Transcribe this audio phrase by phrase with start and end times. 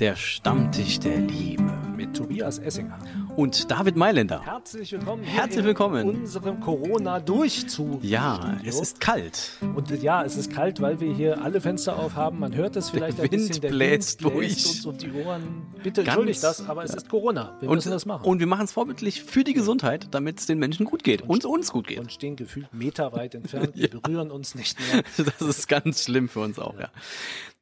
[0.00, 1.62] der Stammtisch der Liebe.
[1.96, 2.98] Mit Tobias Essinger.
[3.36, 4.42] Und David Mailänder.
[4.44, 5.22] Herzlich willkommen.
[5.24, 6.06] Herzlich in willkommen.
[6.20, 8.04] unserem Corona-Durchzug.
[8.04, 9.52] Ja, es ist kalt.
[9.74, 12.38] Und äh, ja, es ist kalt, weil wir hier alle Fenster aufhaben.
[12.38, 13.60] Man hört es vielleicht ein Wind bisschen.
[13.62, 14.46] Der bläst Wind durch.
[14.48, 15.66] bläst uns um die Ohren.
[15.82, 17.56] Bitte Ganz- entschuldigt das, aber es ist Corona.
[17.60, 18.26] Wir Und, müssen das machen.
[18.26, 21.46] und wir machen es vorbildlich für die Gesundheit, damit es den Menschen gut geht und
[21.46, 21.98] uns gut geht.
[22.00, 23.70] und stehen gefühlt meterweit entfernt.
[23.74, 25.02] Wir berühren uns nicht mehr.
[25.38, 26.88] Das ist ganz schlimm für uns auch, ja.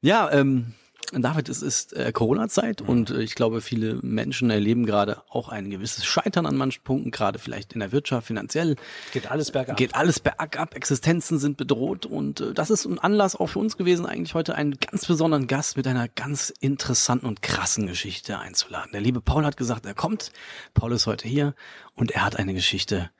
[0.02, 0.74] Ja, ähm,
[1.22, 5.70] David, es ist äh, Corona-Zeit und äh, ich glaube, viele Menschen erleben gerade auch ein
[5.70, 8.76] gewisses Scheitern an manchen Punkten, gerade vielleicht in der Wirtschaft, finanziell.
[9.12, 9.76] Geht alles bergab.
[9.76, 13.76] Geht alles bergab, Existenzen sind bedroht und äh, das ist ein Anlass auch für uns
[13.76, 18.92] gewesen, eigentlich heute einen ganz besonderen Gast mit einer ganz interessanten und krassen Geschichte einzuladen.
[18.92, 20.32] Der liebe Paul hat gesagt, er kommt.
[20.72, 21.54] Paul ist heute hier
[21.94, 23.10] und er hat eine Geschichte,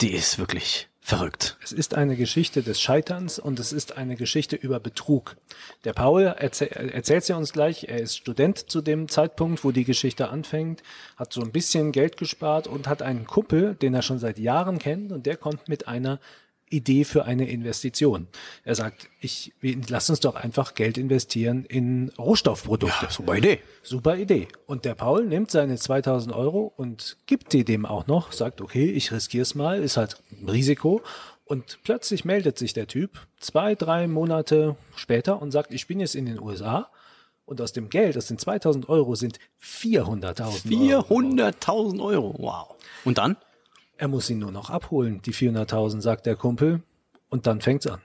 [0.00, 1.56] die ist wirklich verrückt.
[1.62, 5.36] Es ist eine Geschichte des Scheiterns und es ist eine Geschichte über Betrug.
[5.84, 7.84] Der Paul erzäh erzählt sie uns gleich.
[7.84, 10.82] Er ist Student zu dem Zeitpunkt, wo die Geschichte anfängt,
[11.16, 14.78] hat so ein bisschen Geld gespart und hat einen Kumpel, den er schon seit Jahren
[14.78, 16.20] kennt und der kommt mit einer
[16.70, 18.28] Idee für eine Investition.
[18.64, 23.08] Er sagt, ich, lass uns doch einfach Geld investieren in Rohstoffprodukte.
[23.10, 23.60] super Idee.
[23.82, 24.48] Super Idee.
[24.66, 28.90] Und der Paul nimmt seine 2000 Euro und gibt die dem auch noch, sagt, okay,
[28.90, 31.02] ich riskier's mal, ist halt ein Risiko.
[31.44, 36.14] Und plötzlich meldet sich der Typ zwei, drei Monate später und sagt, ich bin jetzt
[36.14, 36.88] in den USA
[37.44, 41.10] und aus dem Geld, aus den 2000 Euro sind 400.000 Euro.
[41.10, 42.76] 400.000 Euro, wow.
[43.04, 43.36] Und dann?
[44.00, 46.82] Er muss ihn nur noch abholen, die 400.000, sagt der Kumpel.
[47.28, 48.00] Und dann fängt's an.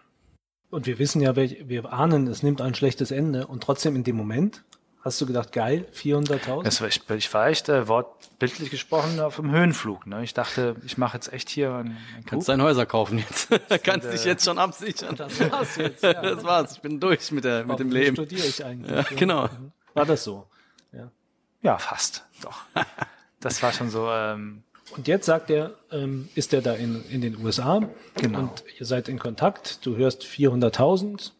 [0.70, 3.48] Und wir wissen ja, welch- wir ahnen, es nimmt ein schlechtes Ende.
[3.48, 4.66] Und trotzdem in dem Moment
[5.06, 6.64] hast du gedacht, geil, 400.000?
[6.64, 10.06] Das war, ich, ich war echt äh, wortbildlich gesprochen auf dem Höhenflug.
[10.06, 10.22] Ne?
[10.26, 13.48] Ich dachte, ich mache jetzt echt hier einen, einen Kannst deine Häuser kaufen jetzt.
[13.84, 15.16] Kannst dich jetzt schon absichern.
[15.16, 16.04] Das war's jetzt.
[16.04, 16.22] Ja.
[16.22, 16.74] Das war's.
[16.74, 18.18] Ich bin durch mit, der, mit dem Leben.
[18.18, 18.92] studiere ich eigentlich?
[18.92, 19.48] Ja, genau.
[19.94, 20.46] War das so?
[20.92, 21.10] Ja.
[21.62, 22.26] Ja, fast.
[22.42, 22.64] Doch.
[23.40, 24.10] Das war schon so.
[24.12, 27.82] Ähm, Und jetzt sagt er, ähm, ist er da in, in den USA
[28.16, 28.40] Genau.
[28.40, 31.32] und ihr seid in Kontakt, du hörst 400.000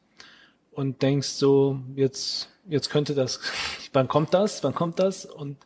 [0.72, 3.40] und denkst so, jetzt, jetzt könnte das,
[3.94, 5.58] wann kommt das, wann kommt das und,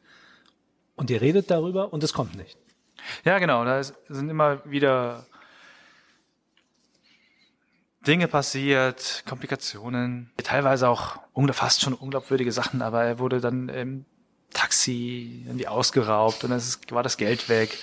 [0.96, 2.58] und ihr redet darüber und es kommt nicht.
[3.24, 3.64] ja, genau.
[3.64, 5.26] Da ist, sind immer wieder
[8.06, 11.20] Dinge passiert, Komplikationen, teilweise auch
[11.52, 14.06] fast schon unglaubwürdige Sachen, aber er wurde dann im
[14.54, 17.78] Taxi irgendwie ausgeraubt und es ist, war das Geld weg.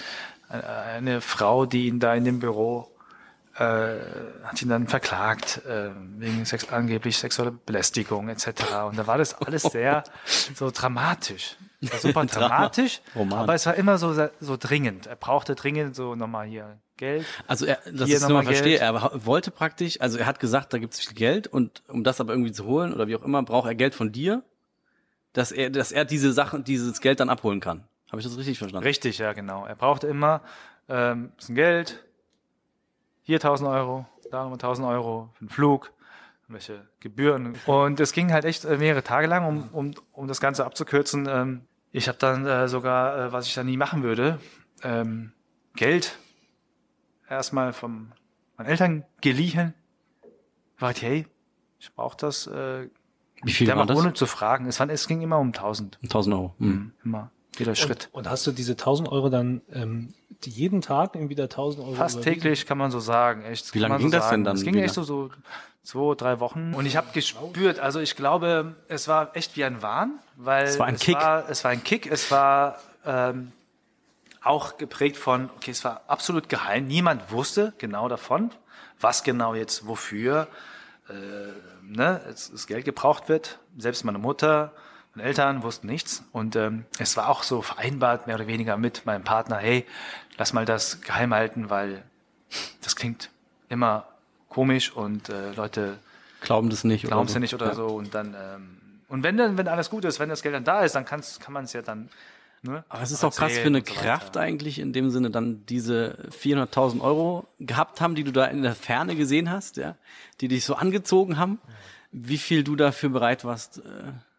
[0.49, 2.88] Eine, Frau, die ihn da in dem Büro
[3.56, 3.97] äh,
[4.44, 8.49] hat ihn dann verklagt äh, wegen Sex, angeblich sexueller Belästigung etc.
[8.88, 10.04] Und da war das alles sehr
[10.54, 11.56] so dramatisch.
[11.81, 13.41] Es war super dramatisch, Roman.
[13.41, 15.06] aber es war immer so so dringend.
[15.06, 17.27] Er brauchte dringend so nochmal hier Geld.
[17.47, 21.00] Also er, das ist nur verstehe, er wollte praktisch, also er hat gesagt, da gibt's
[21.00, 23.75] viel Geld und um das aber irgendwie zu holen oder wie auch immer, braucht er
[23.75, 24.43] Geld von dir,
[25.37, 27.85] dass er, dass er diese Sachen, dieses Geld dann abholen kann.
[28.11, 28.87] Habe ich das richtig verstanden?
[28.87, 29.67] Richtig, ja genau.
[29.67, 30.41] Er brauchte immer
[30.89, 32.05] ähm, bisschen Geld.
[33.23, 35.93] Hier 1000 Euro, da nochmal 1000 Euro für den Flug,
[36.49, 37.55] welche Gebühren.
[37.67, 41.27] Und es ging halt echt äh, mehrere Tage lang, um, um, um das Ganze abzukürzen.
[41.29, 44.39] Ähm, ich habe dann äh, sogar, äh, was ich dann nie machen würde,
[44.83, 45.33] ähm,
[45.75, 46.19] Geld
[47.29, 48.13] erstmal von
[48.57, 49.75] meinen Eltern geliehen.
[50.79, 51.27] War hey,
[51.79, 52.47] ich brauche das.
[52.47, 52.89] Äh,
[53.43, 53.97] Wie viel der war das?
[53.99, 54.67] ohne zu fragen.
[54.67, 55.99] Es, waren, es ging immer um 1000.
[56.03, 56.55] 1000 Euro.
[56.59, 56.93] Mhm.
[57.05, 57.31] Immer.
[57.59, 58.09] Jeder Schritt.
[58.13, 60.09] Und, und hast du diese 1000 Euro dann ähm,
[60.45, 62.35] jeden Tag irgendwie wieder 1000 Euro Fast überwiesen?
[62.43, 63.43] täglich kann man so sagen.
[63.43, 64.45] Echt, Wie lange ging so das denn sagen.
[64.45, 64.85] dann Es ging wieder?
[64.85, 65.31] echt so, so
[65.83, 66.75] zwei, drei Wochen.
[66.75, 70.79] Und ich habe gespürt, also ich glaube, es war echt wie ein Wahn, weil Es
[70.79, 71.17] war ein Kick.
[71.17, 72.11] War, es war ein Kick.
[72.11, 73.53] Es war ähm,
[74.43, 76.87] auch geprägt von, okay, es war absolut geheim.
[76.87, 78.51] Niemand wusste genau davon,
[79.01, 80.49] was genau jetzt wofür
[81.09, 81.13] äh,
[81.89, 83.59] ne, es, das Geld gebraucht wird.
[83.79, 84.73] Selbst meine Mutter,
[85.15, 86.23] meine Eltern wussten nichts.
[86.33, 89.87] Und ähm, es war auch so vereinbart, mehr oder weniger mit meinem Partner, hey,
[90.37, 92.03] lass mal das geheim halten, weil
[92.83, 93.31] das klingt
[93.69, 94.07] immer
[94.49, 95.99] komisch und äh, Leute
[96.41, 97.05] Glauben das nicht.
[97.07, 97.39] glauben oder es so.
[97.39, 97.75] nicht oder Ja.
[97.75, 97.87] so.
[97.87, 98.78] Und dann ähm,
[99.09, 101.39] und wenn dann, wenn alles gut ist, wenn das Geld dann da ist, dann kann's,
[101.41, 102.09] kann man es ja dann.
[102.66, 103.95] Ne, Aber es ist auch krass für eine so.
[103.95, 108.63] Kraft eigentlich, in dem Sinne dann diese 400.000 Euro gehabt haben, die du da in
[108.63, 109.97] der Ferne gesehen hast, ja,
[110.41, 111.59] die dich so angezogen haben,
[112.13, 113.83] wie viel du dafür bereit warst, äh,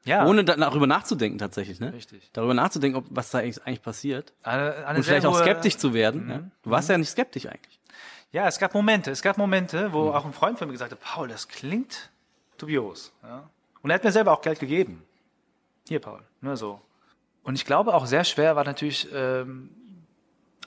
[0.09, 0.25] Ja.
[0.25, 1.94] ohne da, darüber nachzudenken tatsächlich, ne?
[1.94, 2.29] Richtig.
[2.33, 4.33] Darüber nachzudenken, ob, was da eigentlich eigentlich passiert.
[4.44, 6.23] Eine, eine Und vielleicht auch skeptisch zu werden.
[6.25, 6.30] Mhm.
[6.31, 6.39] Ja?
[6.63, 7.80] Du warst ja nicht skeptisch eigentlich.
[8.31, 9.12] Ja, es gab Momente.
[9.12, 9.94] Es gab Momente, Mhm.
[9.94, 12.09] wo auch ein Freund von mir gesagt hat, Paul, das klingt
[12.57, 13.12] dubios.
[13.23, 13.50] Ja?
[13.81, 15.03] Und er hat mir selber auch Geld gegeben.
[15.88, 16.21] Hier, Paul.
[16.41, 16.81] Nur so.
[17.47, 19.69] Und ich glaube auch sehr schwer war natürlich ähm,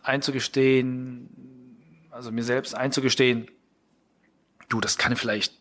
[0.03, 1.29] einzugestehen,
[2.11, 3.51] also mir selbst einzugestehen,
[4.71, 5.53] du, das kann vielleicht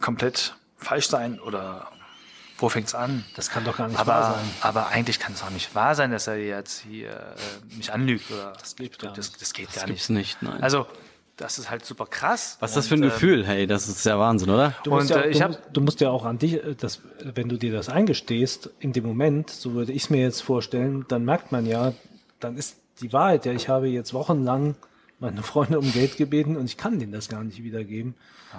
[0.00, 1.92] komplett falsch sein oder
[2.56, 3.22] wo fängt's an?
[3.36, 4.50] Das kann doch gar nicht aber, wahr sein.
[4.62, 8.30] Aber eigentlich kann es auch nicht wahr sein, dass er jetzt hier äh, mich anlügt.
[8.30, 10.40] Oder das, geht gar das, das geht Das gar gibt's nicht.
[10.40, 10.62] nicht, nein.
[10.62, 10.86] Also,
[11.38, 12.56] das ist halt super krass.
[12.60, 13.46] Was ist das für ein Und, ähm, Gefühl?
[13.46, 14.74] Hey, das ist ja Wahnsinn, oder?
[14.84, 16.54] Du musst, Und, ja, äh, ich du, hab- musst- du musst ja auch an dich,
[16.54, 20.20] äh, das, wenn du dir das eingestehst, in dem Moment, so würde ich es mir
[20.20, 21.92] jetzt vorstellen, dann merkt man ja,
[22.40, 24.74] dann ist die Wahrheit ja, ich habe jetzt wochenlang
[25.20, 28.14] meine Freunde um Geld gebeten und ich kann denen das gar nicht wiedergeben.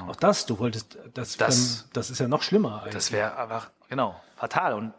[0.08, 2.94] Auch das, du wolltest, das, Das- das, das ist ja noch schlimmer eigentlich.
[2.94, 4.74] Das wäre einfach, genau, fatal.
[4.74, 4.94] Und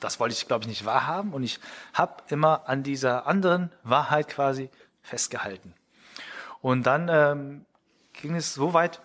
[0.00, 1.32] das wollte ich, glaube ich, nicht wahrhaben.
[1.32, 1.60] Und ich
[1.94, 4.68] habe immer an dieser anderen Wahrheit quasi
[5.02, 5.74] festgehalten.
[6.62, 7.66] Und dann ähm,
[8.14, 9.02] ging es so weit,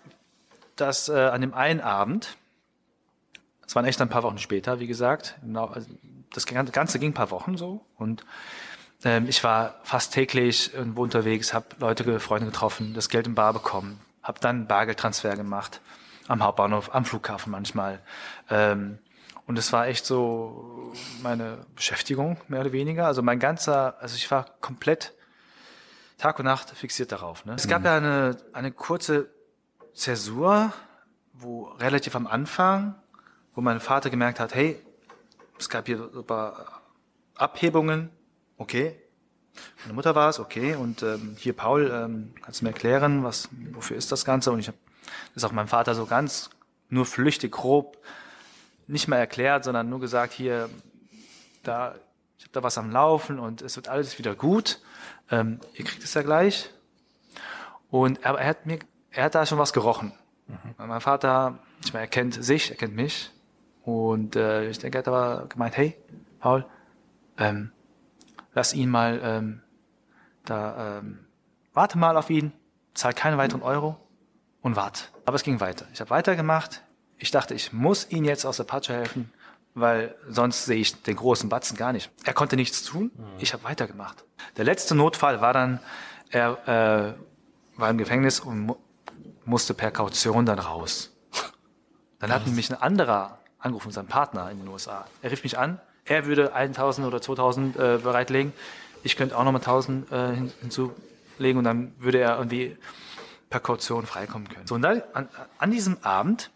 [0.76, 2.36] dass äh, an dem einen Abend,
[3.66, 5.88] es waren echt ein paar Wochen später, wie gesagt, genau, also
[6.32, 8.24] das Ganze ging ein paar Wochen so und
[9.04, 13.52] ähm, ich war fast täglich irgendwo unterwegs, habe Leute, Freunde getroffen, das Geld im Bar
[13.52, 15.80] bekommen, habe dann Bargeldtransfer gemacht,
[16.28, 18.00] am Hauptbahnhof, am Flughafen manchmal.
[18.50, 18.98] Ähm,
[19.46, 23.06] und es war echt so meine Beschäftigung, mehr oder weniger.
[23.06, 25.14] Also mein ganzer, also ich war komplett
[26.18, 27.44] Tag und Nacht fixiert darauf.
[27.44, 27.54] Ne?
[27.54, 29.30] Es gab ja eine, eine kurze
[29.94, 30.72] Zäsur,
[31.32, 32.96] wo relativ am Anfang,
[33.54, 34.82] wo mein Vater gemerkt hat, hey,
[35.58, 36.82] es gab hier ein paar
[37.36, 38.10] Abhebungen,
[38.56, 39.00] okay.
[39.82, 40.74] Meine Mutter war es, okay.
[40.74, 44.50] Und ähm, hier, Paul, ähm, kannst du mir erklären, was, wofür ist das Ganze?
[44.50, 44.78] Und ich habe
[45.34, 46.50] das auch meinem Vater so ganz
[46.90, 47.96] nur flüchtig, grob,
[48.86, 50.68] nicht mal erklärt, sondern nur gesagt, hier,
[51.62, 51.94] da,
[52.38, 54.80] ich habe da was am Laufen und es wird alles wieder gut.
[55.30, 56.70] Ähm, ihr kriegt es ja gleich.
[57.90, 58.78] Und aber er hat mir,
[59.10, 60.12] er hat da schon was gerochen.
[60.78, 63.30] Mein Vater, ich meine, er kennt sich, er kennt mich.
[63.84, 65.96] Und äh, ich denke, er hat aber gemeint, hey,
[66.40, 66.64] Paul,
[67.38, 67.72] ähm,
[68.54, 69.62] lass ihn mal ähm,
[70.44, 71.26] da, ähm,
[71.74, 72.52] warte mal auf ihn,
[72.94, 73.96] zahl keine weiteren Euro
[74.62, 75.04] und warte.
[75.24, 75.86] Aber es ging weiter.
[75.92, 76.82] Ich habe weitergemacht.
[77.18, 79.32] Ich dachte, ich muss ihm jetzt aus der Patsche helfen,
[79.80, 82.10] weil sonst sehe ich den großen Batzen gar nicht.
[82.24, 83.10] Er konnte nichts tun.
[83.38, 84.24] Ich habe weitergemacht.
[84.56, 85.80] Der letzte Notfall war dann,
[86.30, 88.76] er äh, war im Gefängnis und mu
[89.44, 91.10] musste per Kaution dann raus.
[92.18, 95.06] Dann hat mich ein anderer angerufen, sein Partner in den USA.
[95.22, 98.52] Er rief mich an, er würde 1000 oder 2000 äh, bereitlegen.
[99.02, 102.76] Ich könnte auch nochmal 1000 äh, hin, hinzulegen und dann würde er irgendwie
[103.48, 104.66] per Kaution freikommen können.
[104.66, 105.28] So, und dann, an,
[105.58, 106.50] an diesem Abend,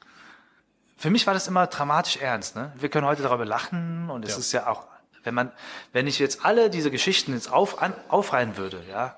[1.02, 2.54] für mich war das immer dramatisch ernst.
[2.54, 2.70] Ne?
[2.76, 4.86] Wir können heute darüber lachen und es ist ja auch,
[5.24, 5.50] wenn man,
[5.92, 9.16] wenn ich jetzt alle diese Geschichten jetzt auf, an, aufreihen würde, ja,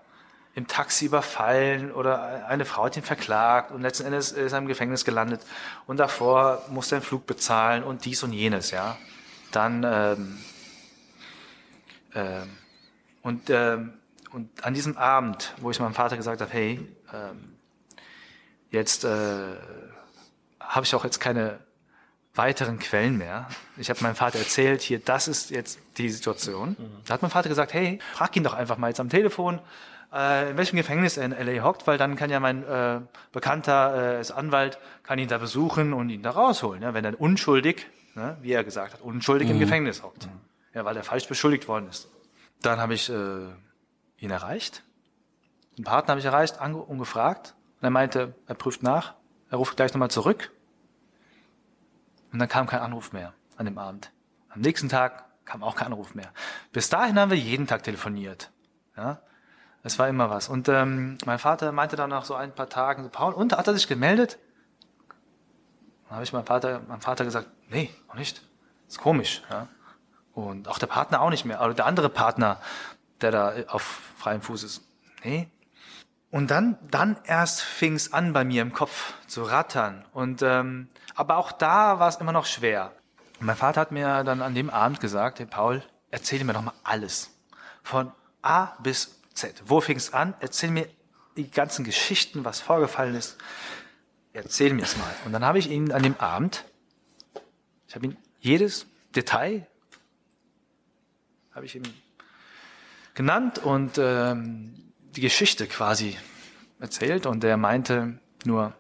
[0.55, 4.67] im Taxi überfallen oder eine Frau hat ihn verklagt und letzten Endes ist er im
[4.67, 5.43] Gefängnis gelandet
[5.87, 8.97] und davor musste er einen Flug bezahlen und dies und jenes, ja.
[9.51, 10.39] Dann ähm,
[12.15, 12.57] ähm,
[13.21, 13.93] und ähm,
[14.31, 16.81] und an diesem Abend, wo ich meinem Vater gesagt habe, hey,
[17.13, 17.57] ähm,
[18.71, 19.57] jetzt äh,
[20.59, 21.59] habe ich auch jetzt keine
[22.35, 23.49] weiteren Quellen mehr.
[23.77, 26.77] Ich habe meinem Vater erzählt, hier, das ist jetzt die Situation.
[27.07, 29.61] Da hat mein Vater gesagt, hey, frag ihn doch einfach mal jetzt am Telefon,
[30.13, 33.01] äh, in welchem Gefängnis er in LA hockt, weil dann kann ja mein äh,
[33.33, 37.21] Bekannter, äh, ist Anwalt, kann ihn da besuchen und ihn da rausholen, ja, wenn er
[37.21, 40.29] unschuldig, ne, wie er gesagt hat, unschuldig im Gefängnis hockt.
[40.73, 42.09] Ja, weil er falsch beschuldigt worden ist.
[42.63, 43.47] Dann habe ich äh,
[44.19, 44.83] ihn erreicht.
[45.77, 47.55] Den Partner habe ich erreicht ange und gefragt.
[47.81, 49.15] Und er meinte, er prüft nach,
[49.51, 50.51] er ruft gleich nochmal zurück.
[52.35, 54.11] Und dann kam kein Anruf mehr an dem Abend.
[54.49, 56.33] Am nächsten Tag kam auch kein Anruf mehr.
[56.73, 58.51] Bis dahin haben wir jeden Tag telefoniert.
[58.97, 59.21] Ja,
[59.85, 60.49] es war immer was.
[60.49, 63.69] Und ähm, mein Vater meinte dann nach so ein paar Tagen, so, Paul, und hat
[63.69, 64.41] er sich gemeldet?
[66.09, 68.43] Dann habe ich meinem Vater, meinem Vater gesagt, nee, noch nicht.
[68.89, 69.45] ist komisch.
[69.49, 69.69] Ja?
[70.33, 71.61] Und auch der Partner auch nicht mehr.
[71.61, 72.61] Oder der andere Partner,
[73.21, 73.83] der da auf
[74.19, 74.83] freiem Fuß ist.
[75.23, 75.49] Nee.
[76.35, 80.05] Und dann, dann erst fing es an bei mir im Kopf zu rattern.
[80.13, 82.91] Und ähm, aber auch da war es immer noch schwer.
[83.39, 86.63] Und mein Vater hat mir dann an dem Abend gesagt, hey Paul, erzähl mir doch
[86.63, 87.31] mal alles.
[87.85, 88.11] Von
[88.43, 89.63] A bis Z.
[89.67, 90.35] Wo fing es an?
[90.41, 90.89] Erzähl mir
[91.37, 93.37] die ganzen Geschichten, was vorgefallen ist.
[94.33, 95.15] Erzähl mir es mal.
[95.27, 96.65] Und dann habe ich ihn an dem Abend,
[97.87, 99.69] ich habe ihn jedes Detail,
[101.55, 101.85] habe ich ihm
[103.15, 104.85] genannt und ähm,
[105.17, 106.17] die Geschichte quasi
[106.81, 107.27] erzählt.
[107.27, 108.73] Und er meinte nur,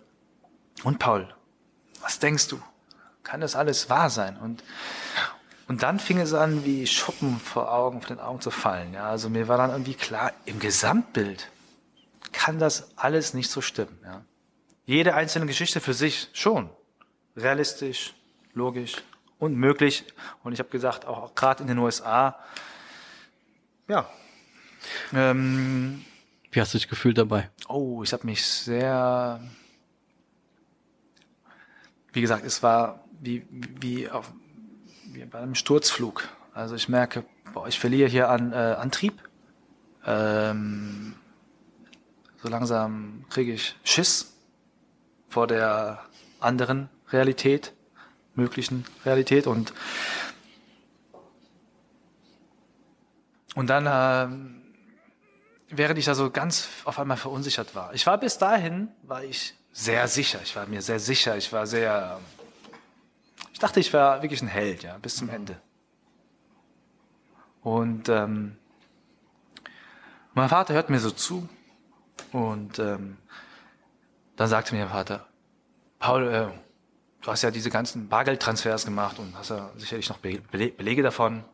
[0.82, 1.32] und Paul,
[2.00, 2.60] was denkst du?
[3.22, 4.36] Kann das alles wahr sein?
[4.36, 4.62] Und,
[5.68, 8.92] und dann fing es an, wie Schuppen vor Augen, vor den Augen zu fallen.
[8.92, 11.48] Ja, also mir war dann irgendwie klar, im Gesamtbild
[12.32, 13.98] kann das alles nicht so stimmen.
[14.04, 14.22] Ja.
[14.84, 16.68] Jede einzelne Geschichte für sich schon.
[17.36, 18.14] Realistisch,
[18.52, 18.96] logisch
[19.38, 20.04] und möglich.
[20.42, 22.38] Und ich habe gesagt, auch, auch gerade in den USA,
[23.88, 24.08] ja.
[25.14, 26.04] Ähm,
[26.54, 27.50] Wie hast du dich gefühlt dabei?
[27.66, 29.40] Oh, ich habe mich sehr,
[32.12, 34.32] wie gesagt, es war wie, wie auf,
[35.06, 36.28] wie bei einem Sturzflug.
[36.52, 39.20] Also ich merke, boah, ich verliere hier an äh, Antrieb.
[40.06, 41.16] Ähm,
[42.40, 44.32] so langsam kriege ich Schiss
[45.28, 46.04] vor der
[46.38, 47.72] anderen Realität,
[48.36, 49.74] möglichen Realität und
[53.56, 54.63] und dann, äh,
[55.68, 57.94] während ich da so ganz auf einmal verunsichert war.
[57.94, 60.40] Ich war bis dahin, war ich sehr sicher.
[60.42, 61.36] Ich war mir sehr sicher.
[61.36, 62.20] Ich war sehr,
[63.52, 65.60] ich dachte, ich war wirklich ein Held, ja, bis zum Ende.
[67.62, 68.56] Und ähm,
[70.34, 71.48] mein Vater hört mir so zu
[72.32, 73.16] und ähm,
[74.36, 75.26] dann sagte mir der Vater,
[75.98, 76.48] Paul, äh,
[77.22, 81.02] du hast ja diese ganzen Bargeldtransfers gemacht und hast ja sicherlich noch Be Bele Belege
[81.02, 81.44] davon.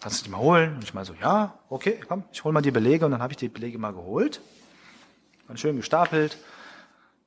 [0.00, 0.76] Kannst du die mal holen?
[0.76, 3.32] Und ich meine so, ja, okay, komm, ich hol mal die Belege und dann habe
[3.32, 4.40] ich die Belege mal geholt.
[5.48, 6.38] Dann schön gestapelt.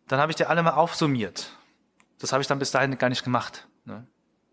[0.07, 1.51] Dann habe ich die alle mal aufsummiert.
[2.19, 3.67] Das habe ich dann bis dahin gar nicht gemacht.
[3.85, 4.05] Ne?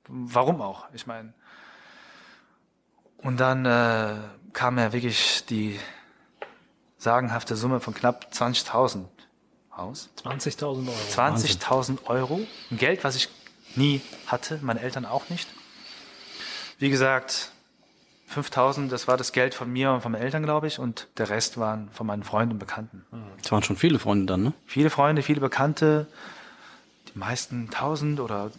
[0.08, 0.86] Warum auch?
[0.92, 1.34] Ich meine.
[3.18, 4.16] Und dann äh,
[4.52, 5.80] kam ja wirklich die
[6.98, 9.06] sagenhafte Summe von knapp 20.000
[9.76, 10.10] raus.
[10.22, 10.90] 20.000 Euro.
[11.10, 12.40] 20.000 Euro.
[12.70, 13.28] Ein Geld, was ich
[13.74, 15.48] nie hatte, meine Eltern auch nicht.
[16.78, 17.52] Wie gesagt,
[18.32, 21.28] 5.000, das war das Geld von mir und von meinen Eltern, glaube ich, und der
[21.30, 23.04] Rest waren von meinen Freunden und Bekannten.
[23.40, 24.52] Das waren schon viele Freunde dann, ne?
[24.66, 26.06] Viele Freunde, viele Bekannte,
[27.14, 28.50] die meisten 1.000 oder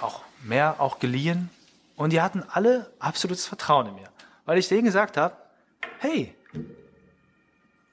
[0.00, 1.48] auch mehr, auch geliehen.
[1.96, 4.08] Und die hatten alle absolutes Vertrauen in mir,
[4.44, 5.34] weil ich denen gesagt habe,
[5.98, 6.34] hey,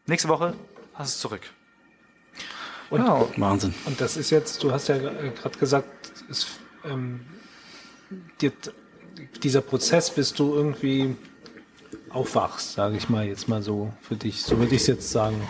[0.08, 0.54] nächste Woche
[0.94, 1.42] hast du es zurück.
[2.90, 3.26] Und, Ja.
[3.38, 3.74] Wahnsinn.
[3.86, 6.48] und das ist jetzt, du hast ja gerade gesagt, es,
[6.84, 7.26] ähm,
[8.42, 8.52] dir,
[9.44, 11.16] dieser Prozess, bis du irgendwie
[12.10, 15.42] aufwachst, sage ich mal jetzt mal so für dich, so würde ich es jetzt sagen.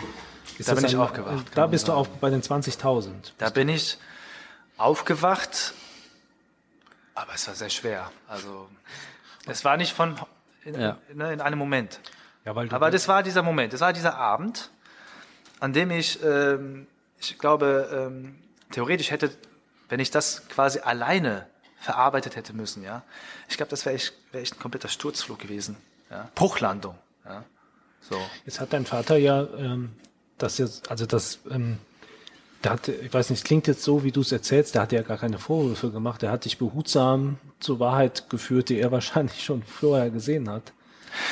[0.58, 3.32] Ist Da bin ich ein- aufgewacht, Da kann bist man du auch bei den 20.000.
[3.38, 3.98] Da bin ich
[4.76, 5.74] aufgewacht,
[7.14, 8.10] aber es war sehr schwer.
[8.28, 8.68] Also
[9.46, 10.16] es war nicht von
[10.64, 10.98] in, Ja.
[11.12, 12.00] ne, in einem Moment.
[12.44, 14.70] Ja, Aber das war dieser Moment, das war dieser Abend,
[15.60, 16.86] an dem ich, ähm,
[17.20, 18.36] ich glaube, ähm,
[18.72, 19.30] theoretisch hätte,
[19.88, 21.46] wenn ich das quasi alleine
[21.82, 23.02] verarbeitet hätte müssen, ja,
[23.48, 25.76] ich glaube, das wäre echt, wär echt ein kompletter Sturzflug gewesen,
[26.10, 27.44] ja, Bruchlandung, ja,
[28.08, 28.16] so.
[28.44, 29.92] Jetzt hat dein Vater ja ähm,
[30.38, 31.78] das jetzt, also das, ähm,
[32.64, 35.02] der hat, ich weiß nicht, klingt jetzt so, wie du es erzählst, der hat ja
[35.02, 39.62] gar keine Vorwürfe gemacht, der hat dich behutsam zur Wahrheit geführt, die er wahrscheinlich schon
[39.62, 40.72] vorher gesehen hat.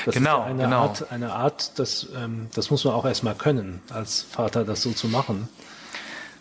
[0.04, 0.82] Das Genau, ist ja eine genau.
[0.82, 4.92] Art, eine Art, das, ähm, das muss man auch erstmal können, als Vater das so
[4.92, 5.48] zu machen.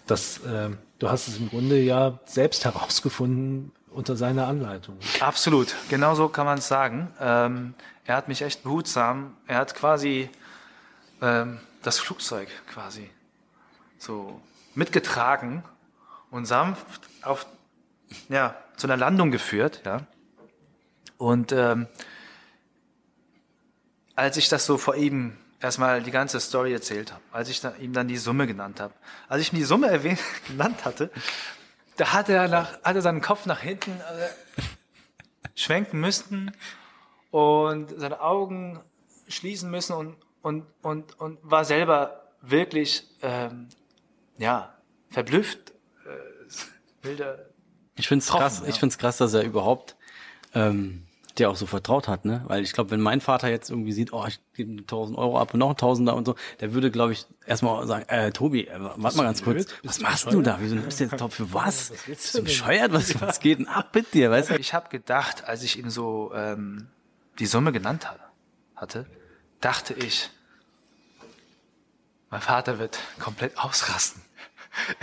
[0.07, 4.97] Das, ähm, du hast es im Grunde ja selbst herausgefunden unter seiner Anleitung.
[5.19, 7.11] Absolut, genau so kann man es sagen.
[7.19, 7.73] Ähm,
[8.05, 10.29] er hat mich echt behutsam, er hat quasi
[11.21, 13.09] ähm, das Flugzeug quasi
[13.97, 14.41] so
[14.75, 15.63] mitgetragen
[16.31, 17.45] und sanft auf,
[18.29, 20.05] ja, zu einer Landung geführt, ja.
[21.17, 21.87] Und ähm,
[24.15, 27.73] als ich das so vor ihm erstmal die ganze Story erzählt habe, als ich da,
[27.75, 28.93] ihm dann die Summe genannt habe,
[29.27, 31.11] als ich ihm die Summe erwähnt, genannt hatte,
[31.99, 34.61] da hat er, nach, hat er seinen Kopf nach hinten äh,
[35.53, 36.55] schwenken müssen
[37.29, 38.79] und seine Augen
[39.27, 43.67] schließen müssen und, und, und, und war selber wirklich ähm,
[44.37, 44.73] ja,
[45.09, 45.71] verblüfft.
[46.05, 47.45] Äh, wilder,
[47.95, 48.69] Ich finde es krass, ja.
[48.69, 49.97] ich find's krass, dass er überhaupt
[50.53, 51.05] ähm,
[51.39, 52.43] dir auch so vertraut hat, ne?
[52.47, 55.53] Weil ich glaube, wenn mein Vater jetzt irgendwie sieht, oh, ich gebe 1000 Euro ab
[55.53, 58.77] und noch 1000 da und so, der würde, glaube ich, erstmal sagen, äh, Tobi, äh,
[58.79, 60.47] warte mal ganz kurz, was Bist du machst du bescheuert?
[60.47, 60.57] da?
[60.61, 61.91] Wieso nimmst du jetzt drauf für was?
[61.91, 62.91] Was Bist du du bescheuert?
[62.93, 64.55] Was, was geht denn ab mit dir, weißt du?
[64.59, 66.87] Ich habe gedacht, als ich ihm so ähm,
[67.39, 68.17] die Summe genannt ha-
[68.75, 69.05] hatte,
[69.61, 70.29] dachte ich,
[72.29, 74.21] mein Vater wird komplett ausrasten.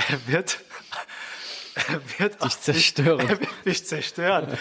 [0.08, 0.60] Er wird,
[1.74, 3.20] er wird Dich zerstören.
[3.28, 4.56] Er wird mich zerstören.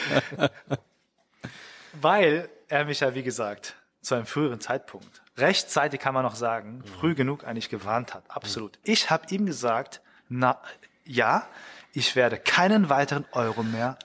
[2.02, 6.84] Weil er mich ja, wie gesagt, zu einem früheren Zeitpunkt, rechtzeitig kann man noch sagen,
[7.00, 8.24] früh genug eigentlich gewarnt hat.
[8.30, 8.78] Absolut.
[8.84, 10.60] Ich habe ihm gesagt, na,
[11.06, 11.48] ja,
[11.94, 13.98] ich werde keinen weiteren Euro mehr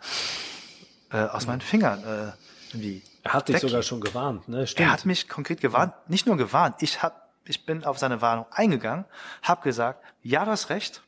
[1.11, 2.32] äh, aus meinen Fingern äh,
[2.68, 3.02] irgendwie.
[3.23, 4.66] Er hat dich weg- sogar schon gewarnt, ne?
[4.66, 4.87] Stimmt.
[4.88, 8.47] Er hat mich konkret gewarnt, nicht nur gewarnt, ich hab, ich bin auf seine Warnung
[8.50, 9.04] eingegangen,
[9.42, 11.02] habe gesagt, ja, du hast recht.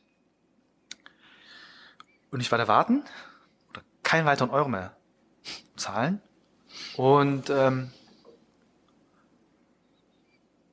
[2.31, 3.03] Und ich werde warten
[3.69, 4.95] oder keinen weiteren Euro mehr
[5.75, 6.21] zahlen.
[6.95, 7.91] Und ähm,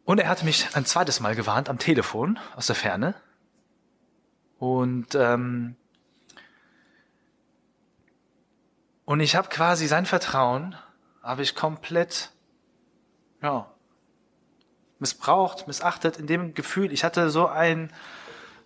[0.04, 3.14] und er hatte mich ein zweites Mal gewarnt am Telefon aus der Ferne.
[4.58, 5.76] Und ähm,
[9.04, 10.76] und ich habe quasi sein Vertrauen,
[11.22, 12.30] habe ich komplett
[13.42, 13.72] ja,
[14.98, 16.92] missbraucht, missachtet in dem Gefühl.
[16.92, 17.92] Ich hatte so ein,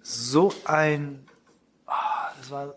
[0.02, 1.26] so ein,
[1.86, 2.74] ah, das war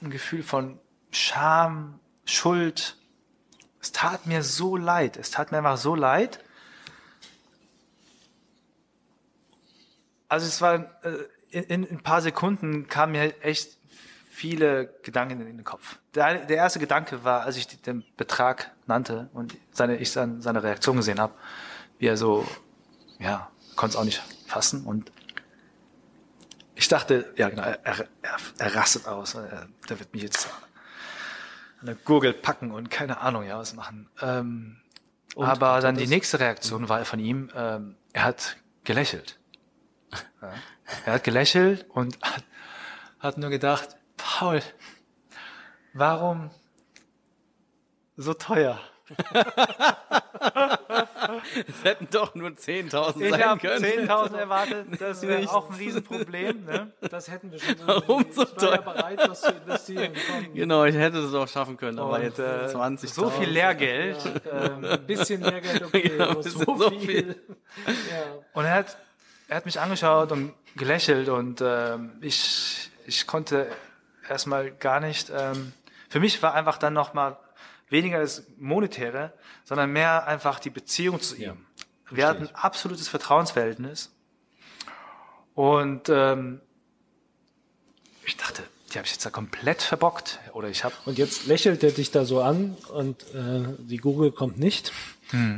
[0.00, 0.78] ein Gefühl von
[1.10, 2.96] Scham, Schuld.
[3.82, 5.16] Es tat mir so leid.
[5.16, 6.38] Es tat mir einfach so leid.
[10.28, 13.76] Also es war äh, in, in ein paar Sekunden kamen mir echt
[14.30, 15.98] viele Gedanken in den Kopf.
[16.14, 20.96] Der, der erste Gedanke war, als ich den Betrag nannte und seine, ich seine Reaktion
[20.96, 21.34] gesehen habe,
[21.98, 22.46] wie er so,
[23.18, 25.12] ja, konnte es auch nicht fassen und
[26.74, 28.06] ich dachte, ja genau, er, er,
[28.58, 30.48] er rastet aus, er, der wird mich jetzt
[31.86, 34.08] der Gurgel packen und keine Ahnung, ja, was machen.
[34.20, 34.80] Ähm,
[35.36, 39.38] aber dann die nächste Reaktion war von ihm, ähm, er hat gelächelt.
[40.40, 40.52] Ja.
[41.06, 42.44] Er hat gelächelt und hat,
[43.18, 44.62] hat nur gedacht, Paul,
[45.94, 46.50] warum
[48.16, 48.78] so teuer?
[51.68, 53.84] Es hätten doch nur 10.000 Ich sein habe können.
[53.84, 56.64] 10.000 erwartet, das wäre auch ein Riesenproblem.
[56.64, 56.92] Ne?
[57.10, 57.74] Das hätten wir schon.
[57.84, 58.82] Warum so ich war ja teuer?
[58.94, 60.12] bereit, das zu investieren.
[60.30, 63.10] Komm, Genau, ich hätte es auch schaffen können, aber Und, jetzt äh, 20.
[63.12, 64.18] so viel Lehrgeld.
[64.50, 67.00] ähm, ein bisschen mehr Geld, okay, Ja, so, viel.
[67.00, 67.36] viel.
[67.86, 68.22] Ja.
[68.52, 68.96] Und er hat,
[69.48, 73.66] er hat mich angeschaut und gelächelt und ähm, ich, ich konnte
[74.28, 75.30] erstmal gar nicht.
[75.36, 75.72] Ähm,
[76.08, 77.36] für mich war einfach dann nochmal
[77.92, 79.32] weniger das Monetäre,
[79.64, 81.42] sondern mehr einfach die Beziehung zu ihm.
[82.10, 84.10] Ja, Wir hatten ein absolutes Vertrauensverhältnis.
[85.54, 86.60] Und ähm,
[88.24, 90.38] ich dachte, die habe ich jetzt da komplett verbockt.
[90.52, 94.32] Oder ich habe Und jetzt lächelt er dich da so an und äh, die Google
[94.32, 94.92] kommt nicht,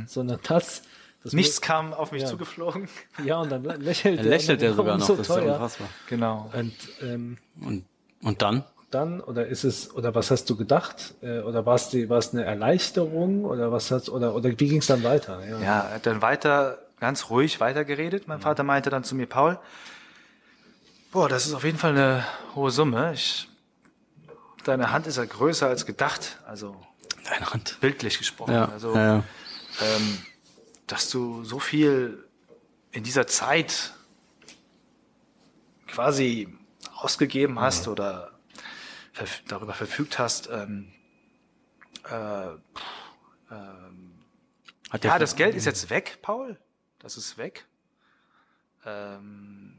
[0.07, 0.83] sondern das.
[1.23, 1.37] das Hm.
[1.37, 2.27] nichts kam auf mich Ja.
[2.29, 2.87] zugeflogen.
[3.23, 5.89] Ja, und dann lächelt Er lächelt er sogar noch, So das ist ja unfassbar.
[6.07, 6.51] Genau.
[6.53, 7.85] Und ähm, Und,
[8.21, 8.63] und dann?
[8.91, 12.19] Dann oder ist es oder was hast du gedacht äh, oder war es die war
[12.19, 15.43] es eine Erleichterung oder was hast oder oder wie ging es dann weiter?
[15.45, 15.59] Ja.
[15.59, 18.27] Ja, er hat dann weiter, ganz ruhig weitergeredet.
[18.27, 19.59] Mein Vater meinte dann zu mir, Paul,
[21.11, 22.25] boah, das ist auf jeden Fall eine
[22.55, 23.11] hohe Summe.
[23.13, 23.49] Ich,
[24.63, 26.75] deine Hand ist ja größer als gedacht, also
[27.29, 27.77] Deine Hand.
[27.81, 28.53] bildlich gesprochen.
[28.53, 29.23] Ja, Also, ja, ja.
[29.81, 30.17] Ähm,
[30.87, 32.23] dass du so viel
[32.91, 33.93] in dieser Zeit
[35.87, 36.47] quasi
[36.95, 38.31] ausgegeben hast oder
[39.15, 40.49] verf darüber verfügt hast.
[40.51, 40.91] Ähm,
[42.03, 42.09] äh,
[44.89, 46.57] Hat der ja, das Geld ist jetzt weg, Paul.
[46.99, 47.65] Das ist weg.
[48.85, 49.73] Ähm,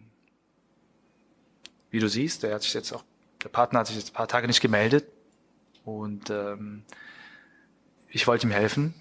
[1.90, 3.04] wie du siehst, der hat sich jetzt auch,
[3.42, 5.06] der Partner hat sich jetzt ein paar Tage nicht gemeldet
[5.84, 6.84] und ähm,
[8.08, 8.94] ich wollte ihm helfen,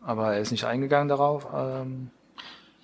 [0.00, 1.46] aber er ist nicht eingegangen darauf.
[1.52, 2.10] Ähm,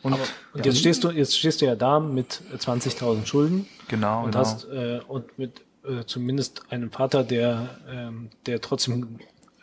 [0.03, 0.19] und
[0.53, 4.39] Und jetzt stehst du jetzt stehst du ja da mit 20.000 Schulden genau, und genau.
[4.41, 9.19] hast äh, und mit äh, zumindest einem Vater, der ähm, der trotzdem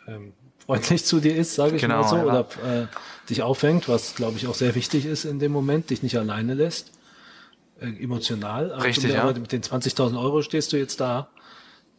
[0.06, 0.32] ähm,
[0.64, 2.24] freundlich zu dir ist, sage ich Genau, mal so, ja.
[2.24, 2.86] oder äh,
[3.28, 6.54] dich auffängt, was glaube ich auch sehr wichtig ist in dem Moment, dich nicht alleine
[6.54, 6.92] lässt,
[7.80, 8.70] äh, emotional.
[8.72, 9.24] Richtig, ja.
[9.32, 11.28] mit den 20.000 Euro stehst du jetzt da.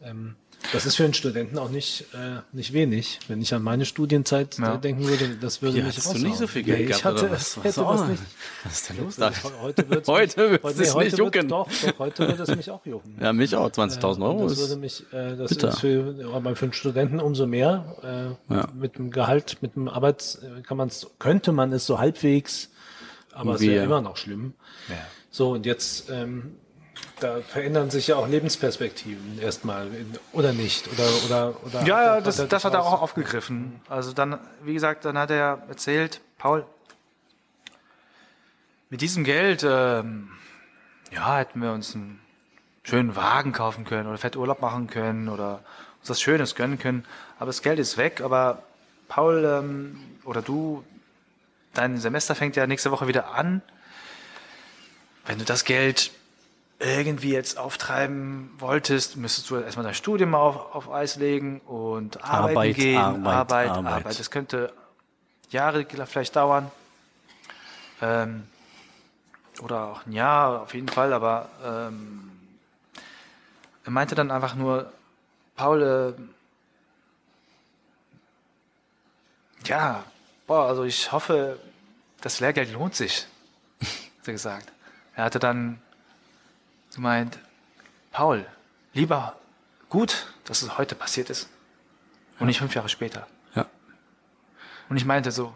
[0.02, 0.36] Ähm,
[0.72, 3.20] das ist für einen Studenten auch nicht, äh, nicht wenig.
[3.28, 4.74] Wenn ich an meine Studienzeit Ja.
[4.74, 6.64] äh, denken würde, das würde Ja, mich hattest du nicht so viel raushauen.
[6.64, 7.56] Geld nee, ich gehabt, hatte, oder was?
[7.56, 8.22] hätte Was was nicht.
[8.64, 9.32] Was ist denn los da?
[9.60, 10.78] Heute wird's Heute mich, heute,
[11.12, 11.48] wird- jucken.
[11.48, 13.16] Doch, doch, heute wird es mich auch jucken.
[13.20, 13.68] Ja, mich auch.
[13.70, 14.68] 20.000 Euro Und das ist.
[14.70, 15.68] würde mich, äh, das bitter.
[15.68, 18.36] ist für, aber für einen Studenten umso mehr.
[18.48, 18.68] Äh, Ja.
[18.74, 22.70] Mit dem Gehalt, mit dem Arbeits, äh, kann man's, könnte man es so halbwegs,
[23.32, 23.84] aber es wäre ja.
[23.84, 24.54] immer noch schlimm.
[24.88, 24.94] Ja.
[25.30, 26.56] So, und jetzt, ähm,
[27.20, 29.88] da verändern sich ja auch Lebensperspektiven erstmal,
[30.32, 30.88] oder nicht?
[30.88, 33.80] Oder, oder, oder Ja, ja, das, das hat er auch aufgegriffen.
[33.88, 36.66] Also dann, wie gesagt, dann hat er erzählt, Paul,
[38.90, 40.28] mit diesem Geld, ähm,
[41.10, 42.20] ja, hätten wir uns einen
[42.84, 45.60] schönen Wagen kaufen können oder fett Urlaub machen können oder
[46.00, 47.04] uns was Schönes gönnen können.
[47.38, 48.20] Aber das Geld ist weg.
[48.20, 48.62] Aber
[49.08, 50.84] Paul ähm, oder du,
[51.72, 53.62] dein Semester fängt ja nächste Woche wieder an.
[55.26, 56.12] Wenn du das Geld
[56.78, 62.56] irgendwie jetzt auftreiben wolltest, müsstest du erstmal dein Studium auf, auf Eis legen und arbeiten
[62.56, 62.98] Arbeit, gehen.
[62.98, 63.92] Arbeit, Arbeit, Arbeit.
[63.92, 64.18] Arbeit.
[64.18, 64.72] Das könnte
[65.50, 66.70] Jahre vielleicht dauern.
[68.02, 68.44] Ähm,
[69.62, 72.30] oder auch ein Jahr auf jeden Fall, aber ähm,
[73.84, 74.92] er meinte dann einfach nur,
[75.54, 76.20] Paul, äh,
[79.68, 80.04] ja,
[80.46, 81.58] boah, also ich hoffe,
[82.20, 83.26] das Lehrgeld lohnt sich,
[83.80, 84.72] hat er gesagt.
[85.14, 85.80] Er hatte dann
[86.94, 87.38] gemeint,
[88.10, 88.46] Paul,
[88.92, 89.38] lieber
[89.88, 91.48] gut, dass es heute passiert ist
[92.38, 93.26] und nicht fünf Jahre später.
[93.54, 93.66] Ja.
[94.88, 95.54] Und ich meinte so,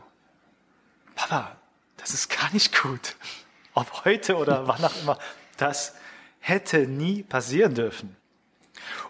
[1.14, 1.56] Papa,
[1.96, 3.16] das ist gar nicht gut.
[3.74, 5.18] Ob heute oder wann auch immer,
[5.56, 5.94] das
[6.40, 8.16] hätte nie passieren dürfen.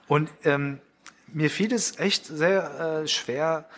[0.07, 0.81] Und ähm,
[1.27, 3.69] mir fiel es echt sehr äh, schwer,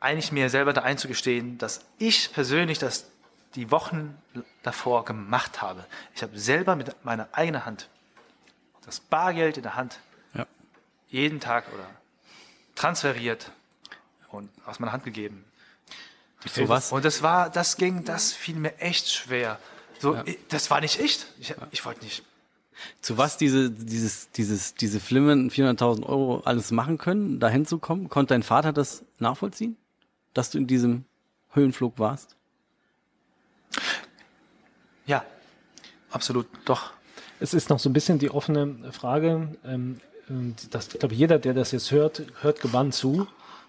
[0.00, 3.10] eigentlich mir selber da einzugestehen, dass ich persönlich das
[3.54, 4.16] die Wochen
[4.62, 5.84] davor gemacht habe.
[6.14, 7.88] Ich habe selber mit meiner eigenen Hand
[8.84, 9.98] das Bargeld in der Hand
[10.34, 10.46] Ja.
[11.08, 11.88] jeden Tag oder
[12.74, 13.50] transferiert
[14.30, 15.44] und aus meiner Hand gegeben.
[16.46, 16.92] So was?
[16.92, 19.58] Und das war, das ging, das fiel mir echt schwer.
[19.98, 21.26] So, ich, das war nicht echt.
[21.40, 22.22] Ich, ich wollte nicht.
[23.00, 28.08] Zu was diese, dieses, dieses, diese Flimmen 400.000 Euro alles machen können, da hinzukommen?
[28.08, 29.76] Konnte dein Vater das nachvollziehen?
[30.34, 31.04] Dass du in diesem
[31.52, 32.36] Höhenflug warst?
[35.06, 35.24] Ja,
[36.10, 36.90] absolut, doch.
[37.40, 40.00] Es ist noch so ein bisschen die offene Frage, ähm,
[40.70, 43.26] dass, ich glaube, jeder, der das jetzt hört, hört gebannt zu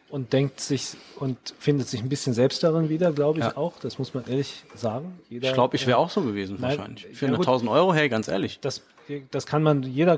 [0.09, 3.57] und denkt sich und findet sich ein bisschen selbst darin wieder, glaube ich Ja.
[3.57, 3.73] auch.
[3.81, 5.19] Das muss man ehrlich sagen.
[5.29, 7.03] Jeder, Ich glaube, ich wäre äh, auch so gewesen, Nein, wahrscheinlich.
[7.19, 7.45] ja gut.
[7.47, 8.59] 400.000 Euro, hey, ganz ehrlich.
[8.61, 8.83] Das,
[9.31, 10.17] das kann man, jeder,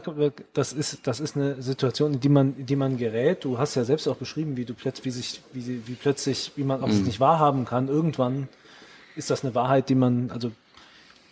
[0.53, 3.43] das ist, das ist eine Situation, in die man, in die man gerät.
[3.45, 6.63] Du hast ja selbst auch beschrieben, wie du plötzlich, wie sich, wie, wie plötzlich, wie
[6.63, 7.87] man auch es nicht wahrhaben kann.
[7.87, 8.49] Irgendwann
[9.15, 10.51] ist das eine Wahrheit, die man, also,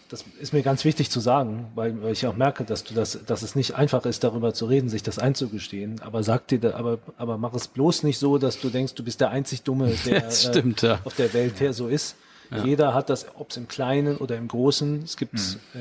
[0.09, 3.19] das ist mir ganz wichtig zu sagen, weil, weil ich auch merke, dass du das,
[3.25, 5.99] dass es nicht einfach ist, darüber zu reden, sich das einzugestehen.
[6.01, 9.03] Aber sag dir, da- aber, aber mach es bloß nicht so, dass du denkst, du
[9.03, 10.99] bist der einzig Dumme, der stimmt, ja.
[11.03, 12.15] auf der Welt, der so ist.
[12.63, 15.01] Jeder hat das, ob es im Kleinen oder im Großen.
[15.03, 15.33] Es gibt,
[15.73, 15.79] äh,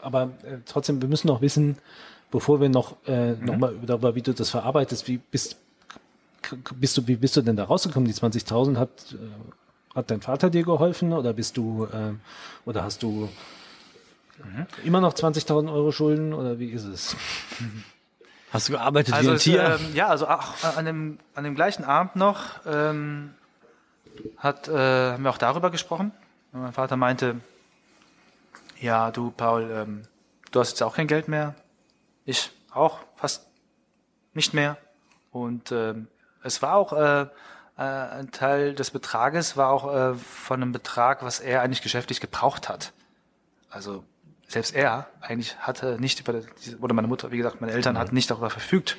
[0.00, 1.76] aber äh, trotzdem, wir müssen noch wissen,
[2.30, 5.56] bevor wir noch, äh, noch mal darüber, wie du das verarbeitest, wie bist,
[6.80, 8.08] bist du, wie bist du denn da rausgekommen?
[8.08, 12.14] Die 20.000 hat, äh, hat dein Vater dir geholfen oder bist du, äh,
[12.64, 13.28] oder hast du
[14.84, 17.16] immer noch 20.000 Euro Schulden oder wie ist es?
[18.52, 19.64] Hast du gearbeitet Also wie ein es, Tier?
[19.64, 23.34] ähm, ja, also auch an dem, an dem gleichen Abend noch ähm,
[24.38, 26.12] hat, äh, haben wir auch darüber gesprochen.
[26.52, 27.40] Und mein Vater meinte,
[28.80, 30.02] ja, du Paul, ähm,
[30.52, 31.54] du hast jetzt auch kein Geld mehr.
[32.24, 33.46] Ich auch fast
[34.32, 34.76] nicht mehr.
[35.32, 36.08] Und ähm,
[36.42, 37.26] es war auch äh, äh,
[37.76, 42.68] ein Teil des Betrages, war auch äh, von einem Betrag, was er eigentlich geschäftlich gebraucht
[42.68, 42.92] hat.
[43.70, 44.04] Also
[44.48, 48.14] selbst er eigentlich hatte nicht über diese- oder meine Mutter, wie gesagt, meine Eltern hatten
[48.14, 48.96] nicht darüber verfügt,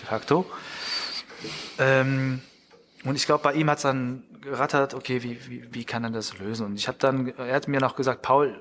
[0.00, 0.46] de facto.
[1.78, 2.40] Ähm,
[3.04, 6.10] und ich glaube, bei ihm hat es dann gerattert, okay, wie, wie, wie kann er
[6.10, 6.66] das lösen?
[6.66, 8.60] Und ich habe dann, er hat mir noch gesagt, Paul,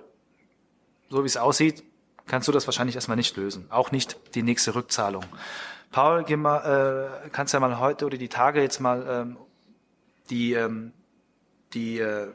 [1.10, 1.84] so wie es aussieht,
[2.28, 3.66] kannst du das wahrscheinlich erstmal nicht lösen.
[3.70, 5.26] Auch nicht die nächste Rückzahlung.
[5.92, 9.38] Paul, geh mal, äh, kannst ja mal heute oder die Tage jetzt mal ähm,
[10.30, 10.92] die, ähm,
[11.74, 12.28] die äh,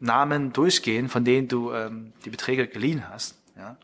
[0.00, 3.36] Namen durchgehen, von denen du ähm, die Beträge geliehen hast.
[3.56, 3.76] Ja?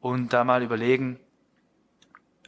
[0.00, 1.18] Und da mal überlegen,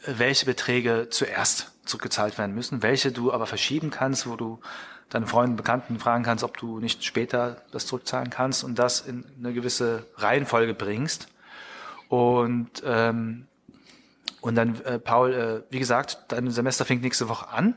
[0.07, 4.61] welche Beträge zuerst zurückgezahlt werden müssen, welche du aber verschieben kannst, wo du
[5.09, 9.25] deine Freunden, Bekannten fragen kannst, ob du nicht später das zurückzahlen kannst und das in
[9.39, 11.29] eine gewisse Reihenfolge bringst.
[12.09, 13.49] Und ähm,
[14.41, 17.77] und dann, äh, Paul, äh, wie gesagt, dein Semester fängt nächste Woche an.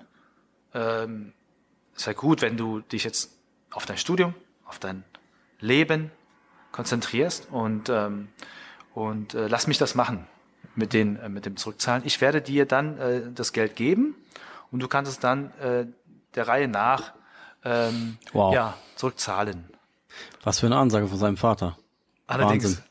[0.73, 1.33] Ähm,
[1.95, 3.31] es wäre gut, wenn du dich jetzt
[3.71, 4.35] auf dein Studium,
[4.71, 5.03] auf dein
[5.59, 6.11] Leben
[6.71, 8.29] konzentrierst und, ähm,
[8.93, 10.27] und äh, lass mich das machen
[10.75, 12.03] mit, den, äh, mit dem Zurückzahlen.
[12.05, 14.15] Ich werde dir dann äh, das Geld geben
[14.71, 15.87] und du kannst es dann äh,
[16.35, 17.11] der Reihe nach
[17.65, 18.53] ähm, Wow.
[18.53, 19.65] ja, zurückzahlen.
[20.43, 21.77] Was für eine Ansage von seinem Vater.
[22.27, 22.63] Allerdings.
[22.63, 22.83] Wahnsinn.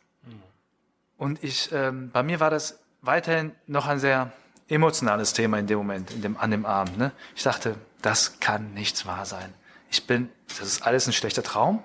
[1.17, 4.33] Und ich, ähm, bei mir war das weiterhin noch ein sehr
[4.69, 6.99] emotionales Thema in dem Moment, in dem, an dem Abend.
[6.99, 7.13] Ne?
[7.35, 9.55] Ich dachte, das kann nichts wahr sein.
[9.91, 10.29] Ich bin,
[10.61, 11.83] das ist alles ein schlechter Traum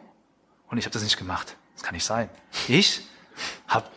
[0.68, 1.56] und ich habe das nicht gemacht.
[1.74, 2.30] Das kann nicht sein.
[2.68, 3.08] Ich
[3.68, 3.88] habe,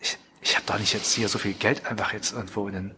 [0.00, 2.94] ich, ich habe doch nicht jetzt hier so viel Geld einfach jetzt irgendwo in den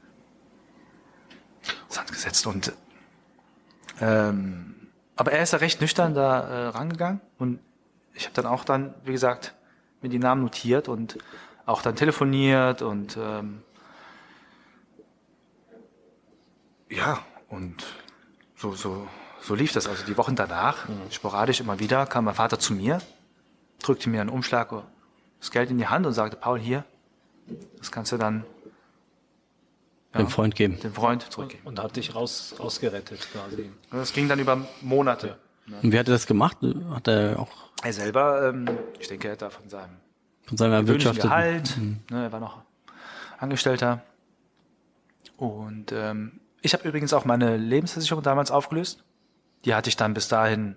[1.89, 2.73] Sand gesetzt und
[4.01, 4.77] ähm,
[5.17, 7.59] aber er ist ja recht nüchtern da äh, rangegangen und
[8.15, 9.55] ich habe dann auch dann, wie gesagt,
[10.01, 11.19] mir die Namen notiert und
[11.67, 13.63] auch dann telefoniert und ähm,
[16.89, 17.85] ja, und
[18.55, 19.09] so, so,
[19.49, 19.87] so lief das.
[19.89, 23.01] Also die Wochen danach, sporadisch immer wieder, kam mein Vater zu mir,
[23.83, 24.71] drückte mir einen Umschlag,
[25.41, 26.85] das Geld in die Hand und sagte, Paul, hier,
[27.79, 28.45] das kannst du dann
[30.15, 30.79] Dem Freund geben.
[30.81, 31.63] dem Freund zurückgeben.
[31.65, 33.71] Und hat dich raus, rausgerettet quasi.
[33.91, 35.39] Und das ging dann über Monate.
[35.83, 36.59] Und wie hat er das gemacht?
[36.91, 37.51] Hat er auch
[37.83, 39.97] Er selber, ähm, ich denke, er hat da von seinem
[40.45, 41.77] von seiner Wirtschaft Gehalt.
[42.11, 42.63] Ne, er war noch
[43.39, 44.03] Angestellter.
[45.37, 49.05] Und ähm, ich habe übrigens auch meine Lebensversicherung damals aufgelöst.
[49.65, 50.77] Die hatte ich dann bis dahin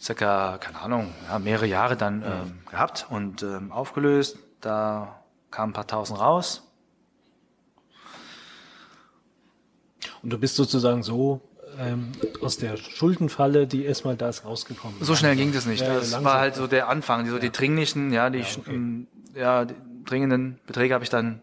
[0.00, 4.38] circa, keine Ahnung, ja, mehrere Jahre dann ähm, gehabt und ähm, aufgelöst.
[4.60, 6.62] Da kamen ein paar tausend raus.
[10.22, 11.40] Und du bist sozusagen so
[11.78, 14.96] ähm, aus der Schuldenfalle, die erstmal da ist, rausgekommen.
[15.02, 15.80] So schnell ging das nicht.
[15.82, 16.24] Ja, das langsam.
[16.24, 17.24] war halt so der Anfang.
[17.24, 21.40] Die, so die dringlichen, ja, die, ähm, ja, die dringenden Beträge habe ich dann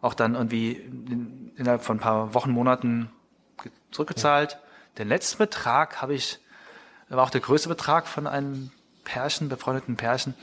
[0.00, 3.10] auch dann irgendwie in, innerhalb von ein paar Wochen, Monaten
[3.62, 4.58] ge- zurückgezahlt.
[4.98, 6.38] Den letzten Betrag habe ich,
[7.08, 8.70] war auch der größte Betrag von einem
[9.04, 10.34] Pärchen, befreundeten Pärchen.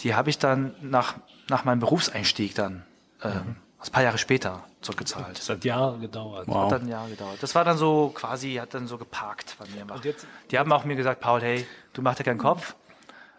[0.00, 1.14] Die habe ich dann nach,
[1.48, 2.84] nach meinem Berufseinstieg dann
[3.22, 5.38] ähm, ein paar Jahre später zurückgezahlt.
[5.38, 6.48] Das hat Jahre gedauert.
[6.48, 6.64] Wow.
[6.64, 7.38] Hat dann ein Jahr gedauert.
[7.40, 9.92] Das war dann so quasi, hat dann so geparkt bei mir.
[9.94, 12.74] Und jetzt- Die haben auch mir gesagt, Paul, hey, du mach dir keinen Kopf.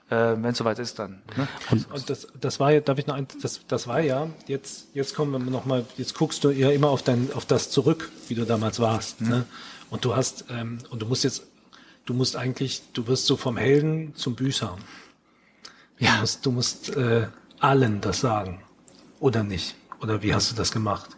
[0.09, 1.21] Äh, Wenn es soweit ist, dann.
[1.35, 1.47] Ne?
[1.89, 5.15] Und das, das war ja, darf ich noch ein, das, das war ja, jetzt, jetzt
[5.15, 8.35] kommen wir noch mal, jetzt guckst du ja immer auf dein, auf das zurück, wie
[8.35, 9.45] du damals warst, ne?
[9.93, 11.43] Und du hast, ähm, und du musst jetzt,
[12.05, 14.75] du musst eigentlich, du wirst so vom Helden zum Büßer.
[15.99, 16.17] Du Ja.
[16.19, 17.27] musst, du musst äh,
[17.59, 18.59] allen das sagen.
[19.19, 19.75] Oder nicht?
[20.01, 21.11] Oder wie hast du das gemacht?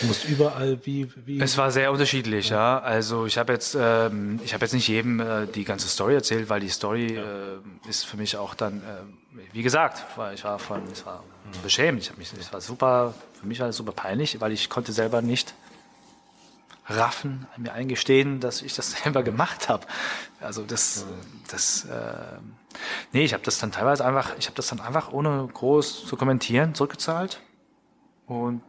[0.00, 1.38] Du musst überall, wie, wie.
[1.42, 2.78] Es war sehr unterschiedlich, ja.
[2.78, 6.48] Also ich habe jetzt, ähm, ich habe jetzt nicht jedem äh, die ganze Story erzählt,
[6.48, 10.02] weil die Story äh, ist für mich auch dann, äh, wie gesagt,
[10.32, 11.22] ich war von, ich war
[11.62, 12.00] beschämt.
[12.00, 14.92] Ich habe mich, es war super, für mich war es super peinlich, weil ich konnte
[14.92, 15.52] selber nicht
[16.88, 19.86] raffen, mir eingestehen, dass ich das selber gemacht habe.
[20.40, 21.04] Also das,
[21.50, 22.38] das, äh,
[23.12, 26.16] nee, ich habe das dann teilweise einfach, ich habe das dann einfach ohne groß zu
[26.16, 27.40] kommentieren zurückgezahlt
[28.26, 28.62] und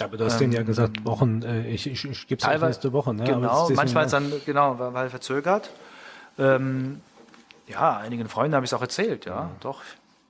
[0.00, 2.92] aber du hast denen ja gesagt, Wochen, äh, ich, ich, ich gebe es Teilweise- nächste
[2.92, 3.24] Woche, ne?
[3.24, 5.70] Genau, manchmal ist dann, genau, weil, weil verzögert.
[6.38, 7.00] Ähm,
[7.66, 9.82] ja, einigen Freunden habe ich es auch erzählt, ja, doch.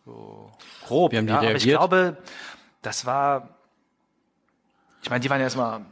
[0.06, 0.50] So
[0.86, 1.12] grob.
[1.12, 1.78] Wie haben die ja, aber ich reagiert?
[1.78, 2.16] glaube,
[2.80, 3.50] das war,
[5.02, 5.82] ich meine, die waren ja erstmal,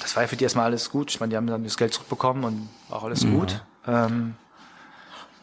[0.00, 1.10] das war ja für die erstmal alles gut.
[1.10, 3.38] Ich meine, die haben dann das Geld zurückbekommen und auch alles Mhm.
[3.38, 3.62] gut.
[3.86, 4.34] Ähm,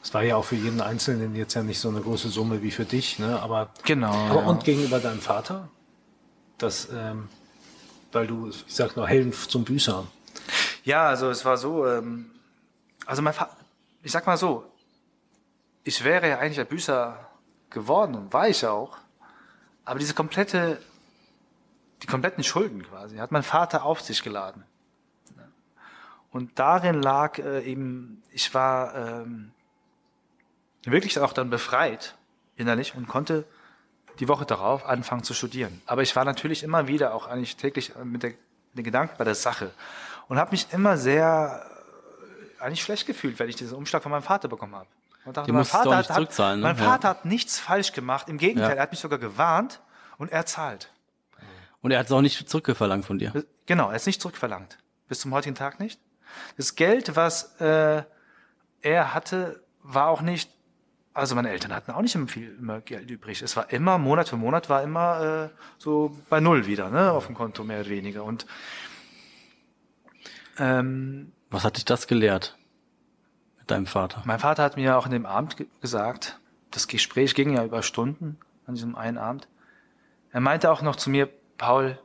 [0.06, 2.72] Es war ja auch für jeden Einzelnen jetzt ja nicht so eine große Summe wie
[2.72, 3.40] für dich, ne?
[3.42, 4.12] Aber, genau.
[4.12, 4.48] aber ja.
[4.48, 5.70] und gegenüber deinem Vater?
[6.58, 7.30] Das, ähm,
[8.12, 10.06] weil du, ich sag nur, Helden zum Büßer.
[10.84, 12.32] Ja, also es war so, ähm,
[13.06, 13.56] also mein Vater,
[14.02, 14.66] ich sag mal so,
[15.86, 17.18] ich wäre ja eigentlich ein Büßer
[17.70, 18.98] geworden und war ich auch,
[19.86, 20.80] aber diese komplette,
[22.04, 24.64] die kompletten Schulden quasi, hat mein Vater auf sich geladen.
[26.32, 29.52] Und darin lag äh, eben, ich war ähm,
[30.84, 32.16] wirklich auch dann befreit
[32.58, 33.46] innerlich und konnte
[34.20, 35.82] die Woche darauf anfangen zu studieren.
[35.86, 38.40] Aber ich war natürlich immer wieder auch eigentlich täglich äh, mit, der, mit
[38.80, 39.72] den Gedanken bei der Sache
[40.28, 41.66] und habe mich immer sehr
[42.60, 44.88] äh, eigentlich schlecht gefühlt, wenn ich diesen Umschlag von meinem Vater bekommen habe.
[45.26, 46.58] Und dachte, mein Vater, hat, hat, ne?
[46.58, 46.84] mein Ja.
[46.84, 48.28] Vater hat nichts falsch gemacht.
[48.28, 48.76] Im Gegenteil, Ja.
[48.76, 49.80] er hat mich sogar gewarnt
[50.18, 50.90] und er zahlt.
[51.84, 53.46] Und er hat es auch nicht zurückverlangt von dir.
[53.66, 54.78] Genau, er ist nicht zurückverlangt.
[55.10, 56.00] Bis zum heutigen Tag nicht.
[56.56, 58.04] Das Geld, was äh,
[58.82, 60.50] er hatte, war auch nicht.
[61.14, 63.42] Also meine Eltern hatten auch nicht immer viel immer Geld übrig.
[63.42, 67.28] Es war immer Monat für Monat war immer äh, so bei null wieder, ne, auf
[67.28, 68.24] dem Konto mehr oder weniger.
[68.24, 68.48] Und
[70.58, 72.58] ähm, Was hat dich das gelehrt?
[73.60, 74.24] Mit deinem Vater?
[74.26, 76.40] mein Vater hat mir auch in dem Abend ge gesagt,
[76.72, 79.48] das Gespräch ging ja über Stunden an diesem einen Abend.
[80.32, 81.30] Er meinte auch noch zu mir,
[81.64, 81.98] Paul,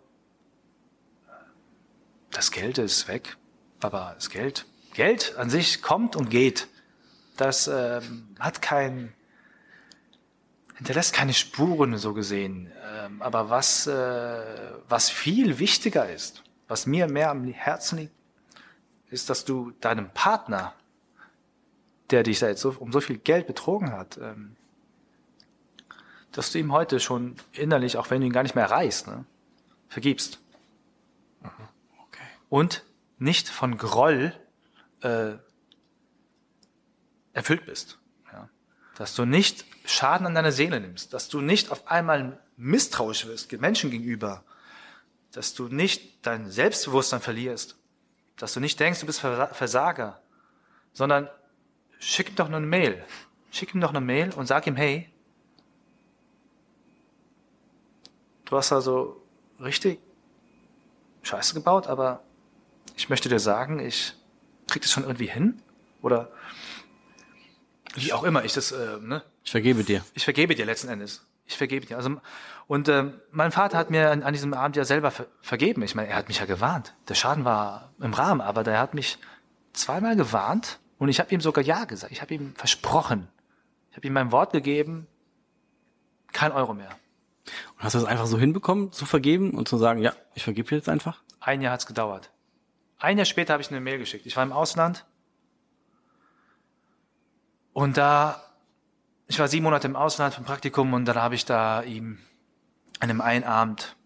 [2.30, 3.36] das Geld ist weg,
[3.80, 6.68] aber das Geld, Geld an sich kommt und geht.
[7.36, 9.12] Das ähm, hat kein,
[10.76, 12.70] hinterlässt keine Spuren so gesehen.
[12.88, 14.44] Ähm, aber was, äh,
[14.88, 18.14] was viel wichtiger ist, was mir mehr am Herzen liegt,
[19.10, 20.72] ist, dass du deinem Partner
[22.10, 24.54] der dich da so, um so viel Geld betrogen hat, ähm,
[26.30, 29.24] dass du ihm heute schon innerlich, auch wenn du ihn gar nicht mehr erreichst, ne,
[29.88, 30.40] vergibst.
[31.42, 32.22] Okay.
[32.48, 32.84] Und
[33.18, 34.32] nicht von Groll
[35.00, 35.34] äh,
[37.32, 37.98] erfüllt bist.
[38.32, 38.48] Ja.
[38.96, 43.50] Dass du nicht Schaden an deiner Seele nimmst, dass du nicht auf einmal misstrauisch wirst
[43.52, 44.44] Menschen gegenüber,
[45.32, 47.76] dass du nicht dein Selbstbewusstsein verlierst,
[48.36, 50.20] dass du nicht denkst, du bist Versa- Versager,
[50.92, 51.28] sondern
[51.98, 53.04] schick ihm doch nur eine Mail.
[53.50, 55.10] Schick ihm doch eine Mail und sag ihm, hey,
[58.44, 59.24] du hast also
[59.60, 60.00] richtig
[61.22, 62.22] Scheiße gebaut, aber
[62.96, 64.14] ich möchte dir sagen, ich
[64.66, 65.62] krieg das schon irgendwie hin.
[66.02, 66.30] Oder
[67.94, 69.22] wie auch immer ich das, äh, ne?
[69.44, 70.04] Ich vergebe dir.
[70.14, 71.24] Ich vergebe dir letzten Endes.
[71.46, 71.96] Ich vergebe dir.
[71.96, 72.20] Also,
[72.66, 75.82] und ähm, mein Vater hat mir an, an diesem Abend ja selber ver vergeben.
[75.82, 76.94] Ich meine, er hat mich ja gewarnt.
[77.08, 79.18] Der Schaden war im Rahmen, aber der hat mich
[79.72, 82.12] zweimal gewarnt und ich habe ihm sogar Ja gesagt.
[82.12, 83.28] Ich habe ihm versprochen.
[83.90, 85.06] Ich habe ihm mein Wort gegeben,
[86.32, 86.90] kein Euro mehr.
[87.76, 90.74] Und hast du das einfach so hinbekommen, zu vergeben und zu sagen, ja, ich vergebe
[90.74, 91.22] jetzt einfach?
[91.40, 92.30] Ein Jahr hat's gedauert.
[92.98, 94.26] Ein Jahr später habe ich eine Mail geschickt.
[94.26, 95.06] Ich war im Ausland
[97.72, 98.42] und da,
[99.28, 102.18] ich war sieben Monate im Ausland ein Praktikum und dann habe ich da ihm
[102.98, 103.96] an einem einen Abend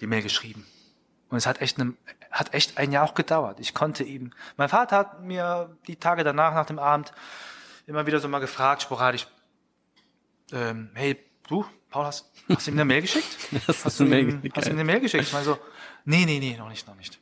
[0.00, 0.66] die Mail geschrieben.
[1.28, 1.94] Und es hat echt, eine,
[2.30, 3.60] hat echt ein Jahr auch gedauert.
[3.60, 7.12] Ich konnte ihm, mein Vater hat mir die Tage danach, nach dem Abend,
[7.86, 9.28] immer wieder so mal gefragt, sporadisch,
[10.52, 13.36] ähm, hey, du, Paul, hast, hast du ihm eine Mail geschickt?
[13.68, 15.22] Hast Hast du eine ihm, Mail- hast du ihm eine Mail geschickt?
[15.22, 15.56] Ich meine so,
[16.04, 17.20] nee, nee, nee, noch nicht, noch nicht.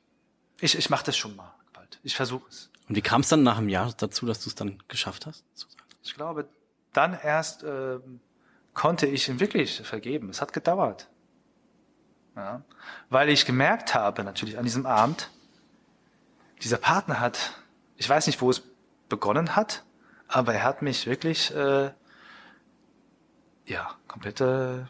[0.63, 2.01] Ich, ich mache das schon mal bald.
[2.03, 2.71] Ich versuche es.
[2.89, 5.45] Und wie kam es dann nach einem Jahr dazu, dass du es dann geschafft hast?
[6.03, 6.49] Ich glaube,
[6.95, 8.21] dann erst ähm,
[8.73, 10.31] konnte ich ihm wirklich vergeben.
[10.31, 11.07] Es hat gedauert.
[12.35, 12.63] Ja?
[13.11, 15.29] Weil ich gemerkt habe, natürlich an diesem Abend,
[16.63, 17.61] dieser Partner hat,
[17.99, 18.63] ich weiß nicht, wo es
[19.11, 19.85] begonnen hat,
[20.29, 21.91] aber er hat mich wirklich, äh,
[23.67, 24.89] ja, komplette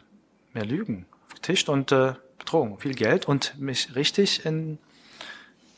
[0.53, 4.77] mehr Lügen getischt und äh, betrogen, viel Geld und mich richtig in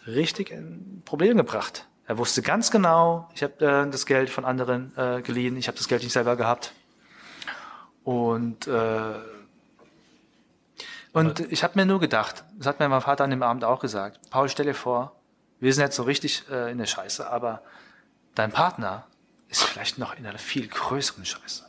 [0.08, 1.88] richtig in Probleme gebracht.
[2.08, 5.78] Er wusste ganz genau, ich habe äh, das Geld von anderen äh, geliehen, ich habe
[5.78, 6.74] das Geld nicht selber gehabt.
[8.04, 9.16] Und äh,
[11.14, 13.80] und ich habe mir nur gedacht, das hat mir mein Vater an dem Abend auch
[13.80, 15.16] gesagt, Paul, stell dir vor,
[15.62, 17.62] wir sind jetzt so richtig äh, in der Scheiße, aber
[18.36, 19.08] dein Partner
[19.48, 21.65] ist vielleicht noch in einer viel größeren Scheiße.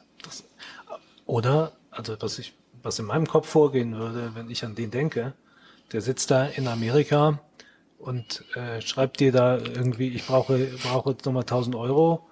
[1.27, 5.35] Oder, also was ich, was in meinem Kopf vorgehen würde, wenn ich an den denke,
[5.93, 7.41] der sitzt da in Amerika
[7.99, 12.27] und äh, schreibt dir da irgendwie, ich brauche, brauche jetzt nochmal 1000 Euro.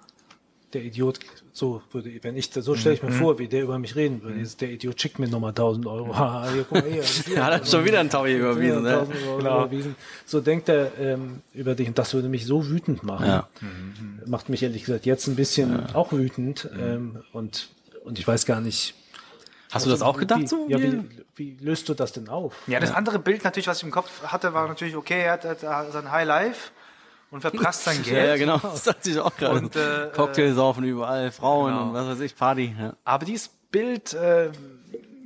[0.73, 1.19] Der Idiot,
[1.53, 3.19] so würde, wenn ich, so stelle ich mir mhm.
[3.19, 4.39] vor, wie der über mich reden würde.
[4.39, 4.47] Mhm.
[4.59, 6.17] Der Idiot schickt mir nochmal 1000 Euro.
[6.17, 7.03] Ha, hier, guck mal hier.
[7.35, 8.83] ja, hat schon wieder ein Taui überwiesen.
[8.83, 9.07] Ne?
[9.37, 9.63] Genau.
[9.63, 9.95] überwiesen.
[10.25, 13.25] So denkt er ähm, über dich und das würde mich so wütend machen.
[13.25, 13.47] Ja.
[13.61, 14.21] Mhm.
[14.25, 15.95] Macht mich ehrlich gesagt jetzt ein bisschen ja.
[15.95, 16.79] auch wütend mhm.
[16.81, 17.69] ähm, und,
[18.05, 18.95] und ich weiß gar nicht,
[19.75, 20.67] Hast du das auch gedacht wie, so?
[20.69, 21.03] Ja, wie,
[21.35, 22.55] wie, löst du das denn auf?
[22.65, 22.95] Ja, das ja.
[22.95, 26.11] andere Bild natürlich, was ich im Kopf hatte, war natürlich, okay, er hat, hat sein
[26.11, 26.71] High Life
[27.29, 28.27] und verprasst sein Geld.
[28.27, 29.59] ja, genau, das dachte ich auch gerade.
[29.59, 31.87] Und, äh, Cocktails saufen überall, Frauen genau.
[31.87, 32.73] und was weiß ich, Party.
[32.79, 32.95] Ja.
[33.03, 34.51] Aber dieses Bild äh,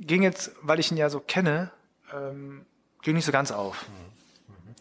[0.00, 1.70] ging jetzt, weil ich ihn ja so kenne,
[2.12, 2.64] ähm,
[3.02, 3.88] ging nicht so ganz auf.
[3.88, 4.74] Mhm.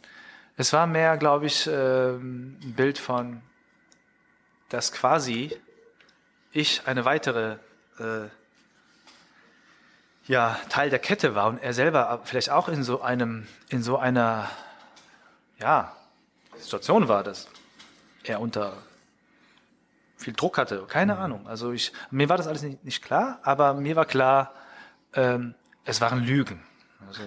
[0.57, 3.41] Es war mehr, glaube ich, äh, ein Bild von,
[4.69, 5.55] dass quasi
[6.51, 7.57] ich eine weitere
[7.99, 8.29] äh,
[10.25, 13.97] ja Teil der Kette war und er selber vielleicht auch in so einem, in so
[13.97, 14.49] einer,
[15.59, 15.95] ja,
[16.57, 17.47] Situation war, dass
[18.23, 18.73] er unter
[20.17, 20.85] viel Druck hatte.
[20.87, 21.21] Keine mhm.
[21.21, 21.47] Ahnung.
[21.47, 24.53] Also ich, mir war das alles nicht, nicht klar, aber mir war klar,
[25.13, 26.61] ähm, es waren Lügen.
[27.07, 27.23] Also,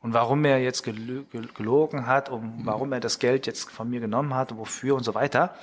[0.00, 4.34] und warum er jetzt gelogen hat und warum er das Geld jetzt von mir genommen
[4.34, 5.54] hat und wofür und so weiter,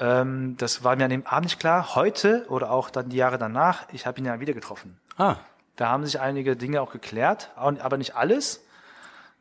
[0.00, 1.94] ähm, das war mir an dem Abend nicht klar.
[1.94, 4.98] Heute oder auch dann die Jahre danach, ich habe ihn ja wieder getroffen.
[5.18, 5.36] Ah.
[5.76, 8.64] Da haben sich einige Dinge auch geklärt, aber nicht alles.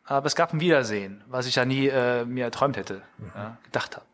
[0.05, 3.31] Aber es gab ein Wiedersehen, was ich ja nie äh, mir erträumt hätte, mhm.
[3.35, 4.05] ja, gedacht habe.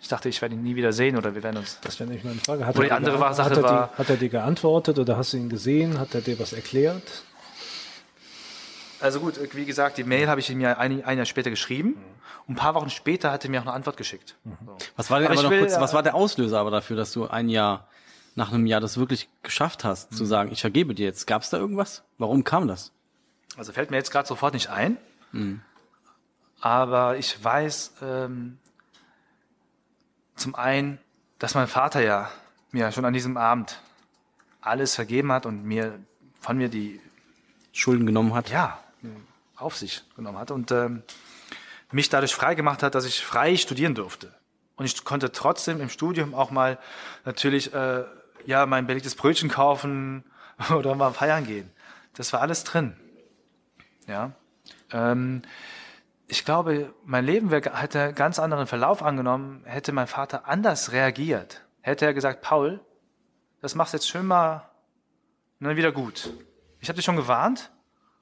[0.00, 1.80] Ich dachte, ich werde ihn nie wieder sehen oder wir werden uns.
[1.80, 2.66] Das wäre nicht meine Frage.
[2.66, 5.32] Hat oder die andere Sache hat er, war, die, hat er dir geantwortet oder hast
[5.32, 5.98] du ihn gesehen?
[5.98, 7.24] Hat er dir was erklärt?
[9.00, 11.90] Also gut, wie gesagt, die Mail habe ich ihm ja ein, ein Jahr später geschrieben.
[11.90, 12.18] Mhm.
[12.46, 14.36] Und ein paar Wochen später hat er mir auch eine Antwort geschickt.
[14.44, 14.56] Mhm.
[14.66, 14.78] So.
[14.96, 17.12] Was war denn aber, aber noch will, kurz, was war der Auslöser aber dafür, dass
[17.12, 17.86] du ein Jahr
[18.34, 20.16] nach einem Jahr das wirklich geschafft hast, mhm.
[20.16, 21.26] zu sagen, ich vergebe dir jetzt.
[21.26, 22.04] Gab es da irgendwas?
[22.18, 22.92] Warum kam das?
[23.56, 24.96] Also fällt mir jetzt gerade sofort nicht ein.
[25.32, 25.60] Mhm.
[26.60, 28.58] Aber ich weiß ähm,
[30.36, 30.98] zum einen,
[31.38, 32.30] dass mein Vater ja
[32.72, 33.80] mir schon an diesem Abend
[34.60, 35.98] alles vergeben hat und mir
[36.40, 37.00] von mir die
[37.72, 38.50] Schulden genommen hat.
[38.50, 38.78] Ja,
[39.56, 41.02] auf sich genommen hat und ähm,
[41.90, 44.34] mich dadurch frei gemacht hat, dass ich frei studieren durfte.
[44.76, 46.78] Und ich konnte trotzdem im Studium auch mal
[47.24, 48.04] natürlich äh,
[48.46, 50.24] ja, mein belegtes Brötchen kaufen
[50.74, 51.70] oder mal feiern gehen.
[52.14, 52.96] Das war alles drin.
[54.06, 54.32] Ja.
[54.92, 55.42] Ähm,
[56.26, 61.64] ich glaube, mein Leben hätte einen ganz anderen Verlauf angenommen, hätte mein Vater anders reagiert.
[61.80, 62.80] Hätte er gesagt, Paul,
[63.60, 64.68] das machst jetzt schön mal
[65.58, 66.30] und dann wieder gut.
[66.80, 67.70] Ich habe dich schon gewarnt,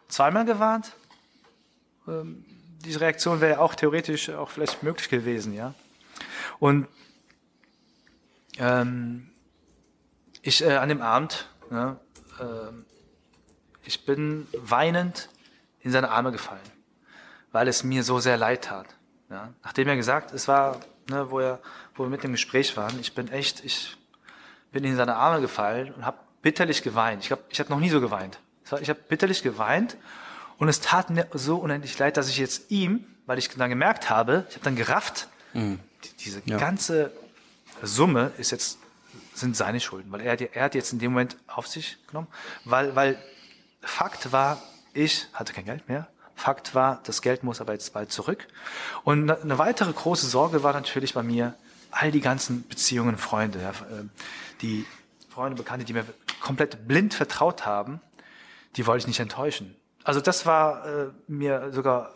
[0.08, 0.92] zweimal gewarnt.
[2.08, 2.44] Ähm,
[2.84, 5.74] diese Reaktion wäre auch theoretisch auch vielleicht möglich gewesen, ja.
[6.58, 6.86] Und
[8.58, 9.30] ähm,
[10.42, 11.98] ich äh, an dem Abend, ne,
[12.38, 12.72] äh,
[13.84, 15.28] ich bin weinend
[15.80, 16.60] in seine Arme gefallen,
[17.52, 18.86] weil es mir so sehr leid tat.
[19.30, 19.52] Ja.
[19.62, 21.60] Nachdem er gesagt, es war, ne, wo, er,
[21.94, 23.96] wo wir mit dem Gespräch waren, ich bin echt, ich
[24.72, 27.22] bin in seine Arme gefallen und habe bitterlich geweint.
[27.22, 28.38] Ich glaube, ich habe noch nie so geweint.
[28.80, 29.96] Ich habe bitterlich geweint
[30.58, 34.10] und es tat mir so unendlich leid, dass ich jetzt ihm, weil ich dann gemerkt
[34.10, 35.80] habe, ich habe dann gerafft, mhm.
[36.20, 36.58] diese ja.
[36.58, 37.12] ganze
[37.82, 38.78] Summe ist jetzt
[39.34, 42.28] sind seine Schulden, weil er, er hat jetzt in dem Moment auf sich genommen,
[42.64, 43.18] weil, weil
[43.82, 44.62] Fakt war,
[44.94, 46.08] ich hatte kein Geld mehr.
[46.34, 48.46] Fakt war, das Geld muss aber jetzt bald zurück.
[49.04, 51.54] Und eine weitere große Sorge war natürlich bei mir,
[51.90, 53.60] all die ganzen Beziehungen, Freunde,
[53.90, 54.10] ähm,
[54.60, 54.84] die
[55.30, 56.04] Freunde, Bekannte, die mir
[56.40, 58.00] komplett blind vertraut haben,
[58.76, 59.74] die wollte ich nicht enttäuschen.
[60.04, 62.12] Also das war äh, mir sogar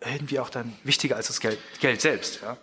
[0.00, 2.40] irgendwie auch dann wichtiger als das Geld, Geld selbst.
[2.42, 2.56] Ja.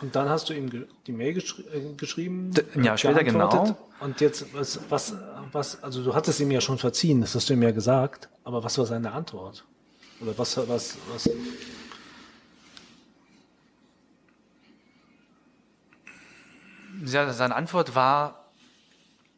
[0.00, 2.52] Und dann hast du ihm die Mail geschri äh, geschrieben.
[2.80, 3.76] Ja, später genau.
[4.00, 5.14] Und jetzt, was, was,
[5.52, 8.64] was, also du hattest ihm ja schon verziehen, das hast du ihm ja gesagt, aber
[8.64, 9.64] was war seine Antwort?
[10.20, 11.30] Oder was, was, was?
[17.04, 18.50] Ja, seine Antwort war,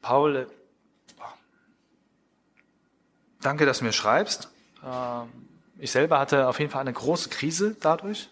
[0.02, 0.46] Paul,
[3.44, 4.48] danke, dass du mir schreibst.
[4.84, 5.28] Ähm,
[5.78, 8.28] ich selber hatte auf jeden Fall eine große Krise dadurch.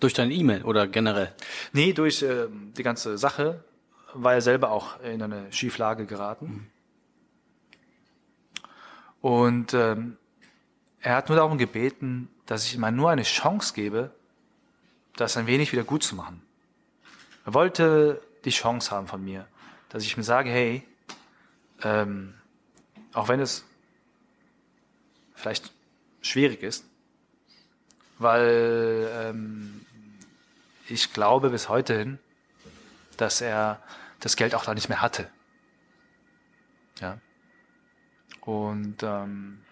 [0.00, 1.34] Durch deine E-Mail oder generell?
[1.72, 3.64] Nee, durch äh, die ganze Sache
[4.14, 6.46] war er selber auch in eine Schieflage geraten.
[6.46, 6.66] Mhm.
[9.20, 10.16] Und ähm,
[11.00, 14.12] er hat nur darum gebeten, dass ich ihm nur eine Chance gebe,
[15.16, 16.40] das ein wenig wieder gut zu machen.
[17.44, 19.46] Er wollte die Chance haben von mir,
[19.88, 20.86] dass ich mir sage, hey,
[21.82, 22.34] ähm,
[23.12, 23.64] auch wenn es
[25.34, 25.72] vielleicht
[26.20, 26.84] schwierig ist,
[28.18, 29.86] weil ähm,
[30.88, 32.18] ich glaube bis heute hin,
[33.16, 33.82] dass er
[34.20, 35.30] das Geld auch da nicht mehr hatte.
[37.00, 37.18] Ja.
[38.40, 39.62] Und ähm,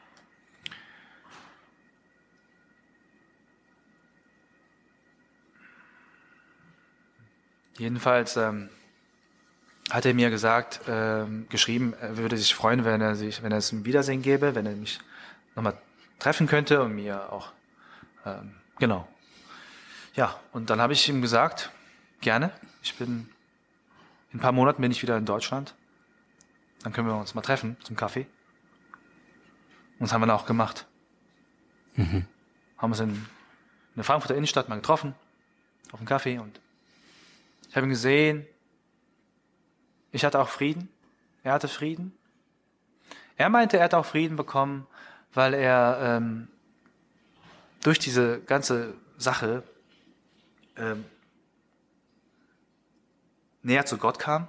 [7.78, 8.68] jedenfalls ähm,
[9.90, 13.58] hat er mir gesagt, ähm, geschrieben, er würde sich freuen, wenn er sich, wenn er
[13.58, 14.98] es ein Wiedersehen gäbe, wenn er mich
[15.54, 15.78] nochmal
[16.18, 17.52] treffen könnte und mir auch
[18.24, 19.06] ähm, genau.
[20.14, 21.70] Ja, und dann habe ich ihm gesagt,
[22.20, 22.50] gerne.
[22.82, 23.28] Ich bin
[24.32, 25.74] in ein paar Monaten bin ich wieder in Deutschland.
[26.82, 28.26] Dann können wir uns mal treffen zum Kaffee.
[29.98, 30.86] Und das haben wir dann auch gemacht.
[31.94, 32.26] Mhm.
[32.76, 33.26] Haben uns in, in
[33.94, 35.14] der Frankfurter Innenstadt mal getroffen,
[35.92, 36.60] auf dem Kaffee und
[37.68, 38.46] ich habe ihn gesehen.
[40.16, 40.88] Ich hatte auch Frieden.
[41.42, 42.16] Er hatte Frieden.
[43.36, 44.86] Er meinte, er hat auch Frieden bekommen,
[45.34, 46.48] weil er ähm,
[47.82, 49.62] durch diese ganze Sache
[50.78, 51.04] ähm,
[53.62, 54.48] näher zu Gott kam,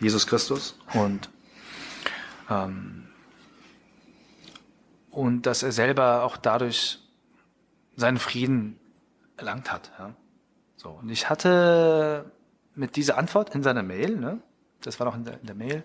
[0.00, 1.30] Jesus Christus, und,
[2.48, 3.06] ähm,
[5.10, 6.98] und dass er selber auch dadurch
[7.94, 8.80] seinen Frieden
[9.36, 9.92] erlangt hat.
[9.96, 10.12] Ja.
[10.76, 12.32] So, und ich hatte
[12.80, 14.40] mit dieser Antwort in seiner Mail, ne,
[14.80, 15.84] das war noch in der, in der Mail,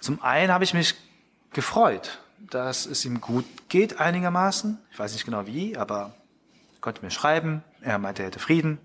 [0.00, 0.94] zum einen habe ich mich
[1.52, 2.18] gefreut,
[2.50, 4.78] dass es ihm gut geht einigermaßen.
[4.90, 6.14] Ich weiß nicht genau wie, aber
[6.74, 7.62] er konnte mir schreiben.
[7.82, 8.78] Er meinte, er hätte Frieden.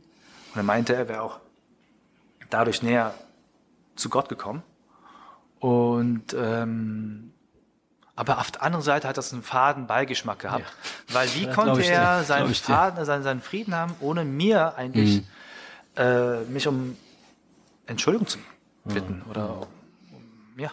[0.54, 1.40] Und er meinte, er wäre auch
[2.50, 3.16] dadurch näher
[3.96, 4.62] zu Gott gekommen.
[5.60, 7.34] Und ähm,
[8.16, 10.66] aber auf der anderen Seite hat das einen faden Beigeschmack gehabt.
[11.08, 11.16] Ja.
[11.16, 15.28] Weil wie konnte er seinen, Faden, seinen, seinen, Frieden haben, ohne mir eigentlich mhm.
[15.98, 16.96] Äh, mich um
[17.86, 18.40] Entschuldigung zu
[18.86, 19.24] bitten?
[19.26, 19.32] Mhm.
[19.32, 20.72] Oder um, ja.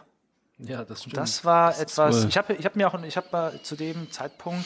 [0.58, 1.16] Ja, das stimmt.
[1.16, 2.22] Das war das etwas.
[2.22, 2.28] Cool.
[2.28, 4.64] Ich habe ich hab mir auch, ich habe zu dem Zeitpunkt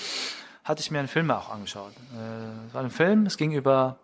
[0.68, 1.92] hatte ich mir einen Film auch angeschaut.
[2.14, 3.98] Äh, es war ein Film, es ging über,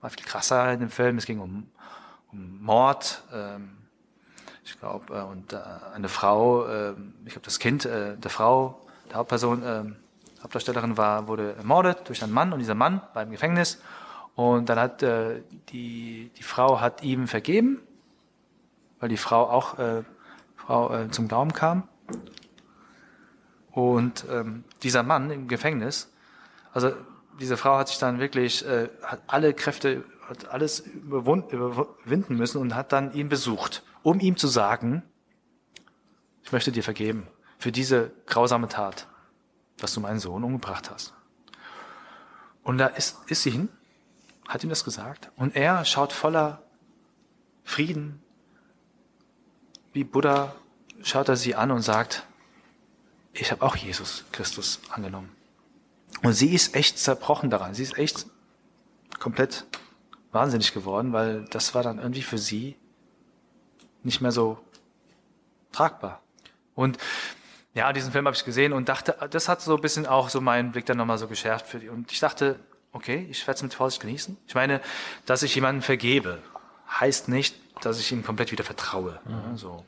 [0.00, 1.70] war viel krasser in dem Film, es ging um,
[2.32, 3.22] um Mord.
[3.32, 3.78] Ähm,
[4.64, 5.58] ich glaube, äh, und äh,
[5.94, 6.94] eine Frau, äh,
[7.24, 9.84] ich glaube, das Kind äh, der Frau, der Hauptperson, äh,
[10.42, 13.80] Hauptdarstellerin war, wurde ermordet durch einen Mann und dieser Mann war im Gefängnis.
[14.38, 17.80] Und dann hat äh, die, die Frau hat ihm vergeben,
[19.00, 20.04] weil die Frau auch äh,
[20.54, 21.88] Frau, äh, zum Glauben kam.
[23.72, 26.12] Und ähm, dieser Mann im Gefängnis,
[26.72, 26.92] also
[27.40, 32.76] diese Frau hat sich dann wirklich, äh, hat alle Kräfte, hat alles überwinden müssen und
[32.76, 35.02] hat dann ihn besucht um ihm zu sagen,
[36.42, 37.26] ich möchte dir vergeben
[37.58, 39.06] für diese grausame Tat,
[39.78, 41.14] dass du meinen Sohn umgebracht hast.
[42.62, 43.68] Und da ist, ist sie hin,
[44.48, 46.62] hat ihm das gesagt, und er schaut voller
[47.62, 48.22] Frieden,
[49.92, 50.54] wie Buddha,
[51.02, 52.26] schaut er sie an und sagt,
[53.34, 55.30] ich habe auch Jesus Christus angenommen.
[56.22, 57.74] Und sie ist echt zerbrochen daran.
[57.74, 58.26] Sie ist echt
[59.18, 59.66] komplett
[60.32, 62.76] wahnsinnig geworden, weil das war dann irgendwie für sie
[64.02, 64.58] nicht mehr so
[65.72, 66.22] tragbar.
[66.74, 66.98] Und
[67.74, 70.40] ja, diesen Film habe ich gesehen und dachte, das hat so ein bisschen auch so
[70.40, 71.88] meinen Blick dann nochmal so geschärft für die.
[71.88, 72.58] Und ich dachte,
[72.92, 74.36] okay, ich werde es mit Vorsicht genießen.
[74.46, 74.80] Ich meine,
[75.26, 76.38] dass ich jemanden vergebe,
[76.88, 79.20] heißt nicht, dass ich ihm komplett wieder vertraue.
[79.24, 79.56] Mhm.
[79.56, 79.84] So.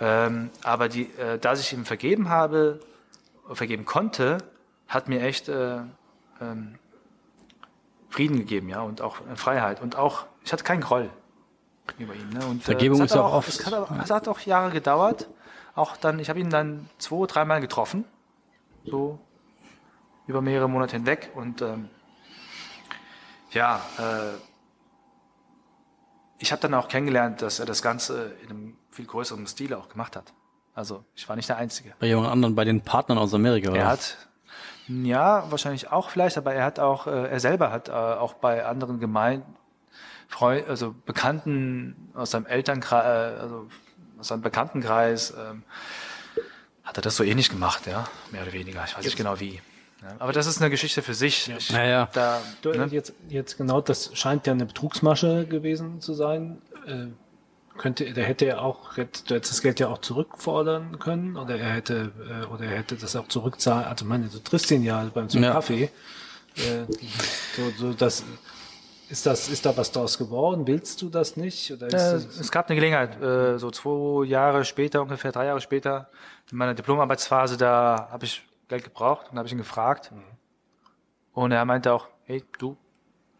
[0.00, 2.80] Ähm, aber die, äh, dass ich ihm vergeben habe,
[3.52, 4.38] vergeben konnte,
[4.88, 5.78] hat mir echt äh,
[6.40, 6.78] ähm,
[8.08, 9.80] Frieden gegeben, ja, und auch Freiheit.
[9.80, 11.08] Und auch, ich hatte keinen Groll
[11.98, 12.28] über ihn.
[12.30, 12.44] Ne?
[12.46, 13.48] Und, Vergebung äh, ist ja auch oft.
[13.48, 15.28] Es hat, auch, es hat auch Jahre gedauert.
[15.74, 18.04] Auch dann, ich habe ihn dann zwei, dreimal getroffen.
[18.84, 19.18] So
[20.26, 21.30] über mehrere Monate hinweg.
[21.34, 21.88] Und ähm,
[23.52, 24.38] ja, äh,
[26.38, 29.88] ich habe dann auch kennengelernt, dass er das Ganze in einem viel größeren Stil auch
[29.88, 30.32] gemacht hat.
[30.74, 31.94] Also ich war nicht der Einzige.
[32.00, 33.80] Bei jemand anderen, bei den Partnern aus Amerika, oder?
[33.80, 34.16] Er hat,
[34.88, 38.64] ja, wahrscheinlich auch vielleicht, aber er hat auch, äh, er selber hat äh, auch bei
[38.64, 39.56] anderen Gemeinden
[40.32, 43.68] Freu also Bekannten aus seinem Elternkreis, äh, also
[44.18, 45.62] aus seinem Bekanntenkreis, ähm,
[46.84, 48.82] hat er das so ähnlich gemacht, ja, mehr oder weniger.
[48.84, 49.04] Ich weiß jetzt.
[49.04, 49.60] nicht genau wie.
[50.02, 51.46] Ja, aber das ist eine Geschichte für sich.
[51.46, 51.56] Ja.
[51.56, 52.86] Ich, ja, Da, du, ne?
[52.90, 56.60] jetzt, jetzt genau, das scheint ja eine Betrugsmasche gewesen zu sein.
[56.86, 57.06] Äh,
[57.78, 61.56] könnte, der hätte ja auch, hätte, du hättest das Geld ja auch zurückfordern können oder
[61.56, 63.84] er hätte, äh, oder er hätte das auch zurückzahlen.
[63.86, 65.52] Also meine, du triffst ihn ja beim zum Ja.
[65.52, 65.84] Kaffee.
[66.56, 66.84] Äh,
[67.56, 68.24] so, so das,
[69.08, 70.66] ist das, ist da was draus geworden?
[70.66, 71.70] Willst du das nicht?
[71.72, 75.46] Oder ist Äh, das, es gab eine Gelegenheit, äh, so zwei Jahre später, ungefähr drei
[75.46, 76.08] Jahre später,
[76.50, 80.12] in meiner Diplomarbeitsphase, da habe ich Geld gebraucht und habe ich ihn gefragt.
[81.32, 82.76] Und er meinte auch, hey, du,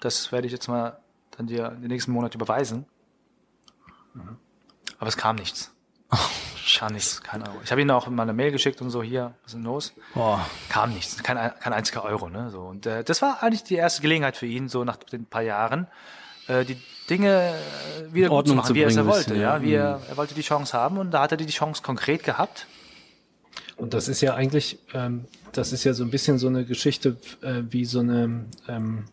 [0.01, 0.99] das werde ich jetzt mal
[1.37, 2.87] dann dir den nächsten Monat überweisen.
[4.99, 5.73] Aber es kam nichts.
[6.79, 7.57] Kam nichts, kein Euro.
[7.65, 9.93] Ich habe ihm auch mal eine Mail geschickt und so, hier, was ist denn los?
[10.15, 10.47] Boah.
[10.69, 12.29] kam nichts, kein, ein- kein einziger Euro.
[12.29, 12.51] Ne?
[12.51, 15.43] So, und äh, das war eigentlich die erste Gelegenheit für ihn, so nach den paar
[15.43, 15.89] Jahren,
[16.47, 19.35] äh, die Dinge äh, wieder gut zu machen, zu wie er es er wollte.
[19.35, 19.59] Ja.
[19.59, 19.63] Mhm.
[19.65, 22.67] wie er, er wollte die Chance haben und da hat er die Chance konkret gehabt.
[23.83, 27.17] Und das ist ja eigentlich, ähm, das ist ja so ein bisschen so eine Geschichte
[27.41, 29.07] äh, wie so eine, ähm,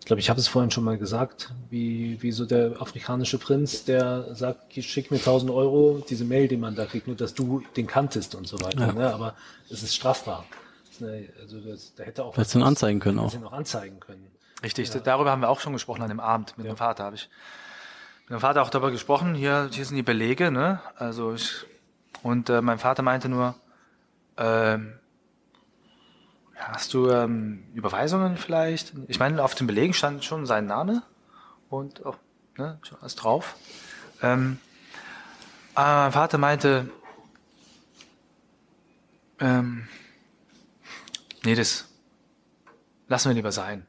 [0.00, 3.84] ich glaube, ich habe es vorhin schon mal gesagt, wie, wie so der afrikanische Prinz,
[3.84, 7.62] der sagt, schick mir 1000 Euro, diese Mail, die man da kriegt, nur dass du
[7.76, 8.90] den kanntest und so weiter.
[8.94, 9.12] Ne?
[9.12, 9.34] Aber
[9.68, 10.46] es ist strafbar.
[10.86, 13.24] Das ist eine, also das, da hätte auch Hättest du ihn anzeigen können auch.
[13.24, 14.28] hättest du ihn auch anzeigen können.
[14.62, 17.04] Richtig, darüber haben wir auch schon gesprochen an dem Abend mit dem Vater.
[17.04, 17.28] Habe ich
[18.28, 19.34] mit dem Vater auch darüber gesprochen.
[19.34, 20.80] Hier, hier sind die Belege, ne?
[20.96, 21.66] Also ich
[22.22, 23.54] und äh, mein Vater meinte nur,
[24.36, 24.98] ähm,
[26.56, 28.92] hast du ähm, Überweisungen vielleicht?
[29.08, 31.02] Ich meine, auf den Belegen stand schon sein Name
[31.68, 32.16] und auch
[32.56, 33.56] ne, schon alles drauf.
[34.22, 34.58] Ähm,
[35.74, 36.88] aber mein Vater meinte,
[39.40, 39.88] ähm,
[41.44, 41.88] nee, das
[43.08, 43.86] lassen wir lieber sein.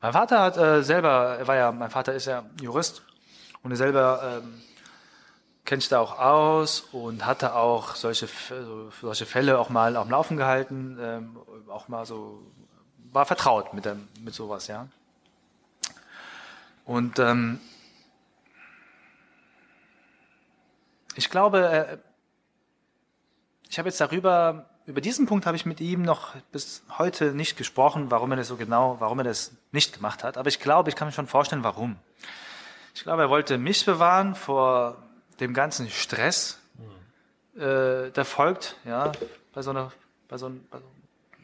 [0.00, 3.02] Mein Vater hat äh, selber, er war ja, mein Vater ist ja Jurist
[3.62, 4.62] und er selber ähm,
[5.68, 8.26] kennt sich da auch aus und hatte auch solche,
[9.02, 11.36] solche Fälle auch mal am Laufen gehalten, ähm,
[11.68, 12.40] auch mal so,
[13.12, 14.88] war vertraut mit, dem, mit sowas, ja.
[16.86, 17.60] Und ähm,
[21.16, 21.98] ich glaube, äh,
[23.68, 27.58] ich habe jetzt darüber, über diesen Punkt habe ich mit ihm noch bis heute nicht
[27.58, 30.38] gesprochen, warum er das so genau, warum er das nicht gemacht hat.
[30.38, 31.96] Aber ich glaube, ich kann mir schon vorstellen, warum.
[32.94, 34.96] Ich glaube, er wollte mich bewahren vor
[35.40, 36.58] dem ganzen Stress,
[37.56, 39.12] äh, der folgt, ja,
[39.54, 39.92] bei so einer,
[40.28, 40.84] bei so, einem- bei so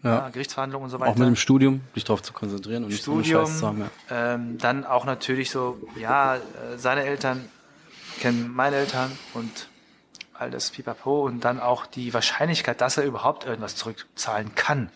[0.02, 0.20] einer Ja.
[0.24, 1.10] ja, Gerichtsverhandlung und so weiter.
[1.12, 3.66] Auch mit dem Studium, dich darauf zu konzentrieren und nicht so einen Studium, Scheiß zu
[3.66, 3.80] haben.
[4.10, 4.34] Ja.
[4.34, 6.40] ähm, dann auch natürlich so, ja, äh,
[6.76, 7.48] seine Eltern
[8.20, 9.68] kennen meine Eltern und
[10.34, 14.90] all das Pipapo und dann auch die Wahrscheinlichkeit, dass er überhaupt irgendwas zurückzahlen kann.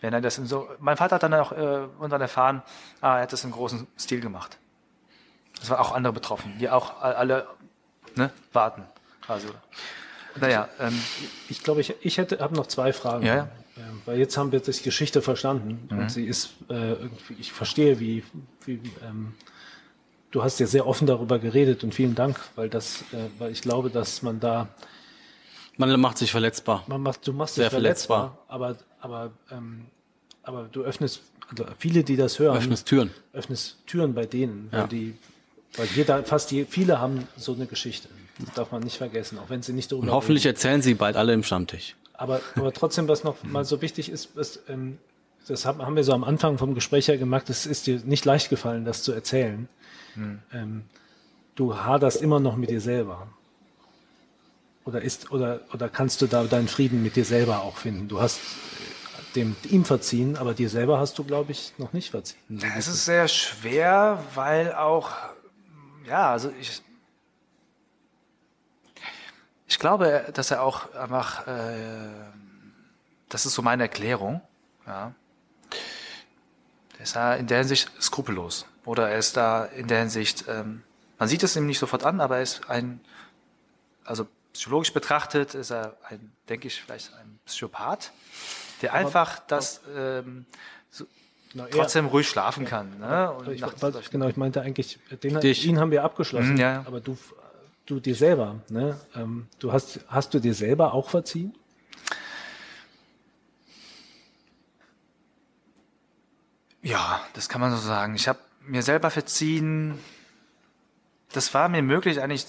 [0.00, 2.62] Wenn er das in so, mein Vater hat dann auch äh, irgendwann erfahren,
[3.00, 4.58] ah, er hat das im großen Stil gemacht.
[5.62, 7.46] Es waren auch andere betroffen, die auch alle
[8.16, 8.82] ne, warten.
[9.28, 9.48] Also,
[10.40, 10.98] naja, ähm,
[11.48, 13.24] Ich glaube, ich, ich hätte, habe noch zwei Fragen.
[13.26, 13.48] Ja, ja.
[13.76, 17.98] Ähm, weil jetzt haben wir die Geschichte verstanden und sie ist äh, irgendwie, ich verstehe,
[17.98, 18.22] wie,
[18.66, 19.34] wie ähm,
[20.30, 23.62] du hast ja sehr offen darüber geredet und vielen Dank, weil das, äh, weil ich
[23.62, 24.68] glaube, dass man da,
[25.76, 26.84] Man macht sich verletzbar.
[26.86, 29.86] man macht, du machst Sehr dich verletzbar, aber, aber, ähm,
[30.44, 33.10] aber du öffnest, also viele, die das hören, Öffnest Türen.
[33.32, 34.86] öffnest Türen bei denen, weil Ja.
[34.86, 35.16] die,
[35.76, 38.08] weil jeder, fast je, viele haben so eine Geschichte.
[38.38, 41.16] Das darf man nicht vergessen, auch wenn sie nicht darüber Und hoffentlich erzählen sie bald
[41.16, 41.94] alle im Stammtisch.
[42.14, 44.98] Aber, aber trotzdem, was noch mal so wichtig ist, was, ähm,
[45.46, 48.50] das haben, wir so am Anfang vom Gespräch ja gemacht, es ist dir nicht leicht
[48.50, 49.68] gefallen, das zu erzählen.
[50.52, 50.84] Ähm,
[51.54, 53.28] du haderst immer noch mit dir selber.
[54.84, 58.08] Oder ist, oder, oder kannst du da deinen Frieden mit dir selber auch finden?
[58.08, 62.10] Du hast äh, dem, ihm verziehen, aber dir selber hast du, glaube ich, noch nicht
[62.10, 62.60] verziehen.
[62.76, 65.10] Es ist sehr schwer, weil auch,
[66.06, 66.82] ja, also ich,
[69.66, 72.08] ich glaube, dass er auch einfach, äh,
[73.28, 74.40] das ist so meine Erklärung,
[74.86, 75.14] ja.
[76.98, 78.66] Er ist da in der Hinsicht skrupellos.
[78.84, 80.82] Oder er ist da in der Hinsicht, ähm,
[81.18, 83.00] man sieht es ihm nicht sofort an, aber er ist ein,
[84.04, 88.12] also psychologisch betrachtet ist er ein, denke ich, vielleicht ein Psychopath,
[88.82, 90.46] der einfach das ähm,
[90.90, 91.06] so,
[91.54, 92.98] Genau, trotzdem ruhig schlafen kann.
[92.98, 93.30] Ne?
[93.32, 95.64] Und ich, nachts solchen- genau, ich meinte eigentlich, den, Dich.
[95.64, 96.84] ihn haben wir abgeschlossen, Mhm, ja, ja.
[96.86, 97.16] aber du,
[97.86, 98.98] du dir selber, ne?
[99.14, 101.54] Ähm, du hast, hast du dir selber auch verziehen?
[106.82, 108.14] Ja, das kann man so sagen.
[108.14, 109.98] Ich habe mir selber verziehen.
[111.32, 112.46] Das war mir möglich eigentlich,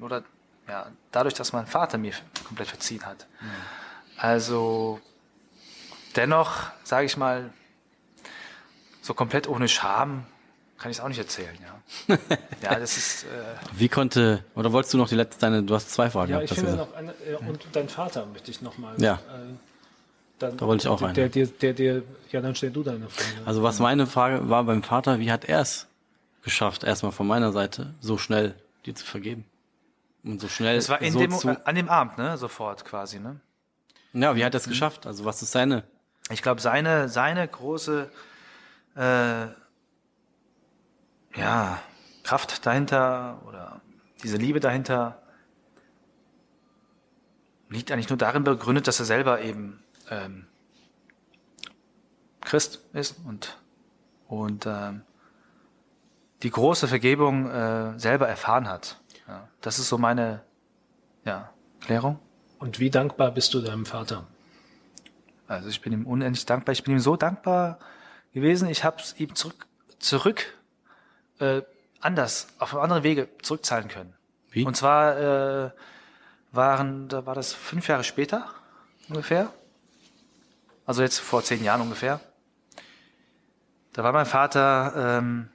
[0.00, 0.22] oder
[0.68, 2.12] ja, dadurch, dass mein Vater mir
[2.46, 3.26] komplett verziehen hat.
[4.16, 5.00] Also
[6.14, 7.52] dennoch, sage ich mal,
[9.06, 10.26] so komplett ohne Scham
[10.78, 11.56] kann ich es auch nicht erzählen.
[12.08, 12.18] Ja,
[12.62, 13.24] ja das ist.
[13.24, 13.26] Äh,
[13.72, 16.50] Wie konnte, oder wolltest du noch die letzte, deine, du hast zwei Fragen Ja, gehabt.
[16.50, 19.00] ich finde noch eine, äh, und dein Vater möchte ich noch mal.
[19.00, 19.14] Ja.
[19.14, 19.54] Äh,
[20.38, 21.14] dann, Da wollte ich auch rein.
[21.14, 23.46] der, der, der, der, ja, dann stell du deine Frage.
[23.46, 25.86] Also was meine Frage war beim Vater, wie hat er es
[26.42, 28.54] geschafft, erstmal von meiner Seite, so schnell
[28.84, 29.46] dir zu vergeben.
[30.24, 30.76] Und so schnell.
[30.76, 32.36] Es war in so dem, zu, äh, an dem Abend, ne?
[32.36, 33.40] Sofort quasi, ne?
[34.12, 35.06] Ja, wie hat er es geschafft?
[35.06, 35.84] Also was ist seine?
[36.30, 38.10] Ich glaube, seine, seine große
[38.96, 39.46] äh,
[41.36, 41.78] ja,
[42.22, 43.80] Kraft dahinter oder
[44.22, 45.22] diese Liebe dahinter
[47.68, 50.46] liegt eigentlich nur darin begründet, dass er selber eben ähm,
[52.40, 53.58] Christ ist und,
[54.28, 55.02] und ähm,
[56.42, 59.00] die große Vergebung äh, selber erfahren hat.
[59.26, 60.42] Ja, das ist so meine
[61.24, 62.18] ja, Klärung.
[62.58, 64.26] Und wie dankbar bist du deinem Vater?
[65.48, 66.72] Also ich bin ihm unendlich dankbar.
[66.72, 67.78] Ich bin ihm so dankbar
[68.36, 68.68] gewesen.
[68.68, 69.66] Ich habe es ihm zurück,
[69.98, 70.54] zurück
[71.40, 71.62] äh,
[72.00, 74.12] anders, auf andere Wege zurückzahlen können.
[74.50, 74.64] Wie?
[74.64, 75.70] Und zwar äh,
[76.52, 78.46] waren, da war das fünf Jahre später
[79.08, 79.50] ungefähr.
[80.84, 82.20] Also jetzt vor zehn Jahren ungefähr.
[83.94, 85.48] Da war mein Vater ähm,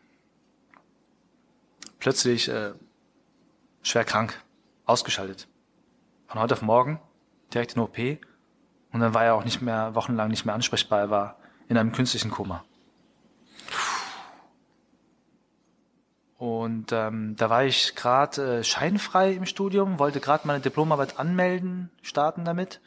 [2.00, 2.72] plötzlich äh,
[3.84, 4.42] schwer krank,
[4.88, 5.48] ausgeschaltet.
[6.26, 7.00] Von heute auf morgen,
[7.54, 7.98] direkt in OP.
[8.92, 11.00] Und dann war er auch nicht mehr, wochenlang nicht mehr ansprechbar.
[11.00, 11.38] Er war
[11.70, 12.66] in einem künstlichen Koma.
[16.42, 21.92] Und ähm, da war ich gerade äh, scheinfrei im Studium, wollte gerade meine Diplomarbeit anmelden,
[22.02, 22.82] starten damit.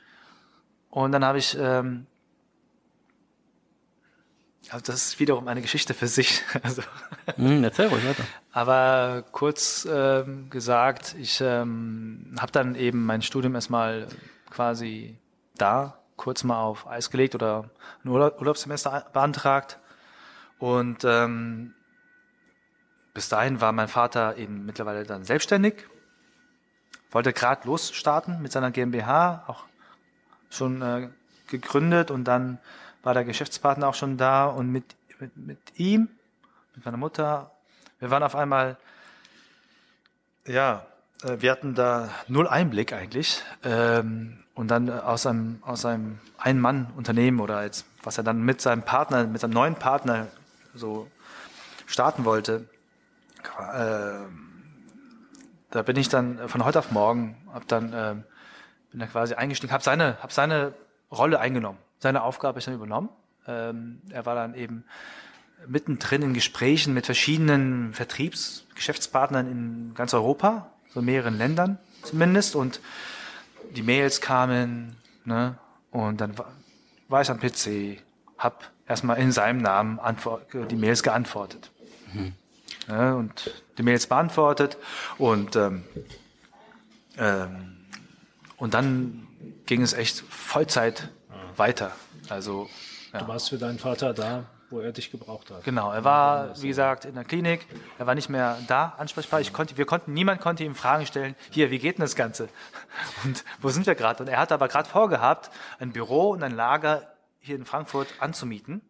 [0.90, 2.06] Und dann habe ich, ähm,
[4.70, 6.42] also das ist wiederum eine Geschichte für sich.
[6.64, 6.82] Also,
[7.36, 8.24] Hm, erzähl ruhig weiter.
[8.50, 14.08] aber kurz ähm, gesagt, ich ähm, habe dann eben mein Studium erstmal
[14.50, 15.16] quasi
[15.56, 17.70] da kurz mal auf Eis gelegt oder
[18.04, 19.78] ein Urlaub, Urlaubssemester beantragt.
[20.58, 21.73] Und ähm,
[23.14, 25.86] bis dahin war mein Vater eben mittlerweile dann selbstständig,
[27.12, 29.64] wollte gerade losstarten mit seiner GmbH, auch
[30.50, 31.08] schon äh,
[31.46, 32.58] gegründet und dann
[33.04, 34.84] war der Geschäftspartner auch schon da und mit,
[35.20, 36.08] mit, mit ihm,
[36.74, 37.52] mit meiner Mutter,
[38.00, 38.76] wir waren auf einmal,
[40.44, 40.84] ja,
[41.22, 47.40] äh, wir hatten da null Einblick eigentlich ähm, und dann aus einem, aus einem Ein-Mann-Unternehmen
[47.40, 50.26] oder jetzt, was er dann mit seinem Partner, mit seinem neuen Partner
[50.74, 51.08] so
[51.86, 52.66] starten wollte,
[53.46, 54.26] äh,
[55.70, 58.24] da bin ich dann von heute auf morgen, hab dann ähm,
[58.90, 60.72] bin da quasi eingestiegen, habe seine, hab seine
[61.10, 63.08] Rolle eingenommen, seine Aufgabe ist dann übernommen.
[63.46, 64.84] Ähm, er war dann eben
[65.66, 72.54] mittendrin in Gesprächen mit verschiedenen Vertriebs-, Geschäftspartnern in ganz Europa, so mehreren Ländern zumindest.
[72.54, 72.80] Und
[73.74, 75.58] die Mails kamen, ne,
[75.90, 76.52] und dann war,
[77.08, 78.00] war ich am PC,
[78.38, 79.98] hab erstmal in seinem Namen
[80.70, 81.70] die Mails geantwortet
[82.88, 84.76] ne, und die Mails beantwortet
[85.18, 85.84] und ähm,
[87.18, 87.76] ähm,
[88.56, 89.26] und dann
[89.66, 91.08] ging es echt Vollzeit
[91.56, 91.92] weiter.
[92.28, 92.68] Also
[93.12, 95.62] Du warst für deinen Vater da, wo er dich gebraucht hat.
[95.62, 97.64] genau, er war wie gesagt in der Klinik,
[97.96, 99.40] er war nicht mehr da ansprechbar.
[99.40, 101.36] Ich konnte, wir konnten, niemand konnte ihm Fragen stellen.
[101.50, 102.48] Hier, wie geht denn das Ganze?
[103.24, 104.24] Und wo sind wir gerade?
[104.24, 107.06] Und er hat aber gerade vorgehabt, ein Büro und ein Lager
[107.38, 108.80] hier in Frankfurt anzumieten.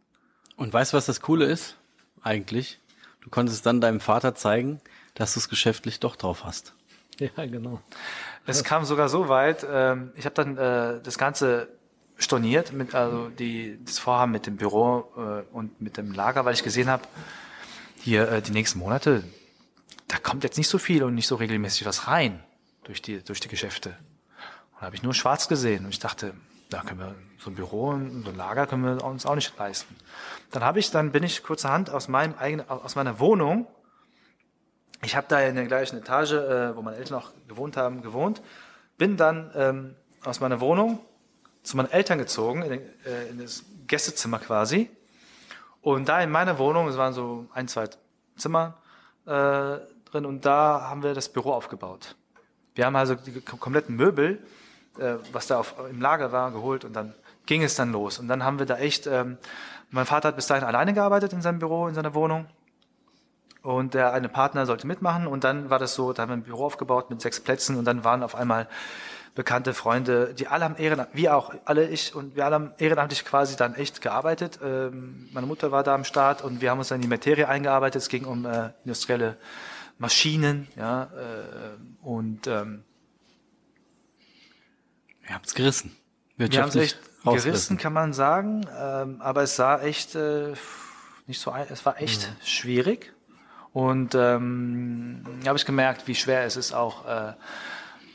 [0.56, 1.76] Und weißt du, was das Coole ist?
[2.22, 2.78] Eigentlich.
[3.24, 4.80] Du konntest dann deinem Vater zeigen,
[5.14, 6.74] dass du es geschäftlich doch drauf hast.
[7.18, 7.80] Ja, genau.
[8.46, 11.68] Es kam sogar so weit, ähm, ich habe dann äh, das Ganze
[12.16, 16.54] storniert, mit, also die, das Vorhaben mit dem Büro äh, und mit dem Lager, weil
[16.54, 17.04] ich gesehen habe,
[18.00, 19.24] hier äh, die nächsten Monate,
[20.08, 22.42] da kommt jetzt nicht so viel und nicht so regelmäßig was rein
[22.84, 23.90] durch die, durch die Geschäfte.
[24.72, 26.34] Und da habe ich nur schwarz gesehen und ich dachte,
[26.70, 29.56] da können wir so ein Büro und so ein Lager können wir uns auch nicht
[29.58, 29.94] leisten.
[30.50, 33.66] Dann habe ich, dann bin ich kurzerhand aus meinem eigenen, aus meiner Wohnung
[35.02, 38.40] ich habe da in der gleichen Etage, äh, wo meine Eltern auch gewohnt haben, gewohnt.
[38.96, 39.94] Bin dann ähm,
[40.24, 40.98] aus meiner Wohnung
[41.62, 42.72] zu meinen Eltern gezogen, in,
[43.04, 44.88] äh, in das Gästezimmer quasi.
[45.82, 47.90] Und da in meiner Wohnung, es waren so ein, zwei
[48.36, 48.78] Zimmer
[49.26, 49.76] äh,
[50.10, 52.16] drin, und da haben wir das Büro aufgebaut.
[52.74, 54.42] Wir haben also die kom- kompletten Möbel,
[54.98, 57.14] äh, was da auf, im Lager war, geholt und dann
[57.46, 58.18] ging es dann los.
[58.18, 59.38] Und dann haben wir da echt, ähm,
[59.90, 62.46] mein Vater hat bis dahin alleine gearbeitet in seinem Büro, in seiner Wohnung
[63.62, 66.42] und der eine Partner sollte mitmachen und dann war das so, da haben wir ein
[66.42, 68.68] Büro aufgebaut mit sechs Plätzen und dann waren auf einmal
[69.34, 73.24] bekannte Freunde, die alle haben ehrenamtlich, wir auch, alle ich und wir alle haben ehrenamtlich
[73.24, 74.60] quasi dann echt gearbeitet.
[74.62, 77.48] Ähm, meine Mutter war da am Start und wir haben uns dann in die Materie
[77.48, 78.02] eingearbeitet.
[78.02, 79.36] Es ging um äh, industrielle
[79.98, 82.84] Maschinen, ja, äh, und ähm,
[85.28, 85.96] Ihr habt's gerissen.
[86.36, 87.50] wir haben es Wirtschaftlich echt rausgerissen.
[87.50, 90.52] gerissen, kann man sagen, ähm, aber es sah echt äh,
[91.26, 93.12] nicht so, ein, es war echt schwierig.
[93.72, 97.32] Und ähm, habe ich gemerkt, wie schwer es ist, auch äh,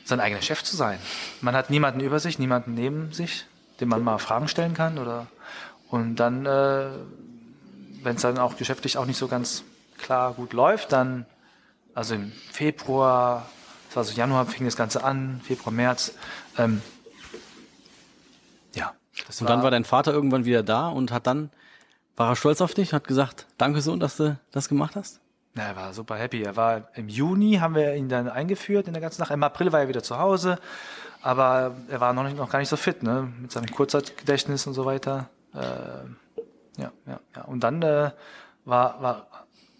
[0.04, 0.98] sein eigener Chef zu sein.
[1.42, 3.46] Man hat niemanden über sich, niemanden neben sich,
[3.80, 5.26] dem man mal Fragen stellen kann oder
[5.90, 6.86] und dann, äh,
[8.02, 9.64] wenn es dann auch geschäftlich auch nicht so ganz
[9.98, 11.26] klar gut läuft, dann,
[11.94, 13.48] also im Februar,
[13.88, 16.12] das war so Januar, fing das Ganze an, Februar, März,
[16.56, 16.80] ähm,
[19.38, 21.50] Und dann war dein Vater irgendwann wieder da und hat dann,
[22.16, 25.20] war er stolz auf dich, hat gesagt, danke Sohn, dass du das gemacht hast?
[25.54, 26.42] Na, er war super happy.
[26.42, 29.30] Er war im Juni, haben wir ihn dann eingeführt in der ganzen Nacht.
[29.30, 30.58] Im April war er wieder zu Hause,
[31.22, 33.32] aber er war noch, nicht, noch gar nicht so fit, ne?
[33.40, 35.28] Mit seinem Kurzzeitgedächtnis und so weiter.
[35.54, 37.42] Äh, ja, ja, ja.
[37.44, 38.12] Und dann äh,
[38.64, 39.26] war, war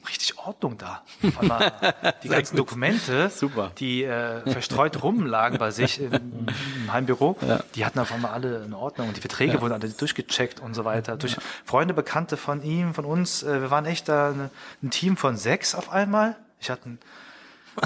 [0.08, 1.02] richtig Ordnung da.
[2.22, 3.70] Die ganzen Dokumente, Super.
[3.78, 7.36] die äh, verstreut rumlagen bei sich im, im Heimbüro,
[7.74, 10.84] die hatten auf einmal alle in Ordnung und die Verträge wurden alle durchgecheckt und so
[10.84, 11.16] weiter.
[11.16, 13.42] Durch Freunde, Bekannte von ihm, von uns.
[13.42, 14.50] Äh, wir waren echt da eine,
[14.82, 16.36] ein Team von sechs auf einmal.
[16.60, 16.98] Ich hatte ein,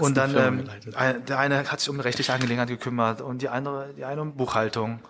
[0.00, 3.90] und dann ähm, ein- der eine hat sich um rechtliche Angelegenheiten gekümmert und die andere,
[3.96, 5.00] die eine um Buchhaltung.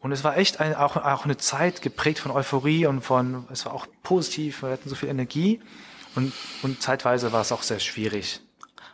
[0.00, 3.64] Und es war echt ein, auch, auch eine Zeit geprägt von Euphorie und von, es
[3.66, 5.60] war auch positiv, wir hatten so viel Energie
[6.14, 6.32] und,
[6.62, 8.40] und zeitweise war es auch sehr schwierig.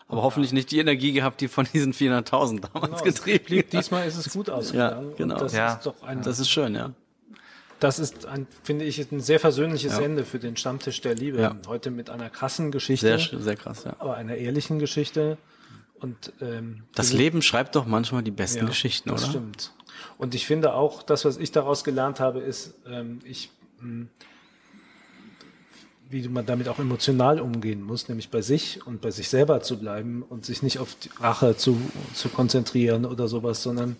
[0.06, 4.16] Aber hoffentlich nicht die Energie gehabt, die von diesen 400.000 damals getrieben Blieb, diesmal ist
[4.18, 5.10] es gut ausgegangen.
[5.10, 5.34] Ja, genau.
[5.34, 5.74] Und das Ja.
[5.74, 6.92] ist doch ein, Das ist schön, ja.
[7.80, 11.40] das ist ein, finde ich, ein sehr versöhnliches Ende für den Stammtisch der Liebe.
[11.40, 11.56] Ja.
[11.66, 13.96] Heute mit einer krassen Geschichte, Sehr, sehr krass, ja.
[13.98, 15.38] aber einer ehrlichen Geschichte.
[16.00, 19.30] Und ähm, Das Leben schreibt doch manchmal die besten Ja, Geschichten, das oder?
[19.30, 19.72] stimmt.
[20.18, 23.50] Und ich finde auch, das, was ich daraus gelernt habe, ist, ähm, ich,
[23.80, 24.06] mh,
[26.10, 29.78] wie man damit auch emotional umgehen muss, nämlich bei sich und bei sich selber zu
[29.78, 31.80] bleiben und sich nicht auf die Rache zu,
[32.14, 33.96] zu konzentrieren oder sowas, sondern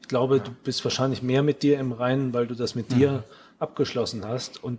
[0.00, 2.98] ich glaube, du bist wahrscheinlich mehr mit dir im Reinen, weil du das mit Mhm.
[2.98, 3.24] dir
[3.58, 4.78] abgeschlossen hast und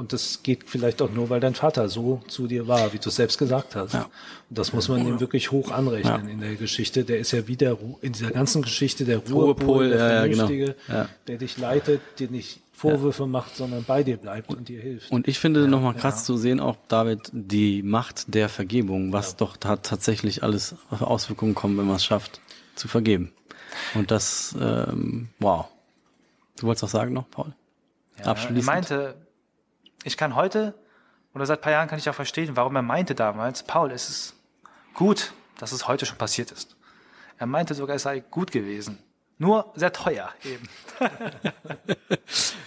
[0.00, 3.10] und das geht vielleicht auch nur, weil dein Vater so zu dir war, wie du
[3.10, 3.92] es selbst gesagt hast.
[3.94, 4.08] Ja.
[4.48, 6.30] Und das muss man ihm wirklich hoch anrechnen Ja.
[6.32, 7.04] in der Geschichte.
[7.04, 10.08] Der ist ja wie der Ru in dieser ganzen Geschichte der Ruhepol, Ruhepol, der ja,
[10.12, 10.46] ja, genau.
[10.46, 11.08] Vernünftige, Ja.
[11.26, 15.10] der dich leitet, dir nicht Vorwürfe macht, sondern bei dir bleibt und dir hilft.
[15.12, 19.58] Und ich finde nochmal krass zu sehen, auch David, die Macht der Vergebung, was doch
[19.58, 22.40] da tatsächlich alles Auswirkungen kommen, wenn man es schafft,
[22.76, 23.32] zu vergeben.
[23.94, 25.66] Und das, ähm, wow.
[26.58, 27.52] Du wolltest was sagen noch, Paul?
[28.18, 28.66] Ja, Abschließend.
[28.68, 29.14] Er meinte,
[30.04, 30.74] ich kann heute,
[31.34, 34.08] oder seit ein paar Jahren kann ich auch verstehen, warum er meinte damals, Paul, es
[34.08, 34.34] ist
[34.94, 36.76] gut, dass es heute schon passiert ist.
[37.38, 38.98] Er meinte sogar, es sei gut gewesen.
[39.38, 40.68] Nur sehr teuer eben.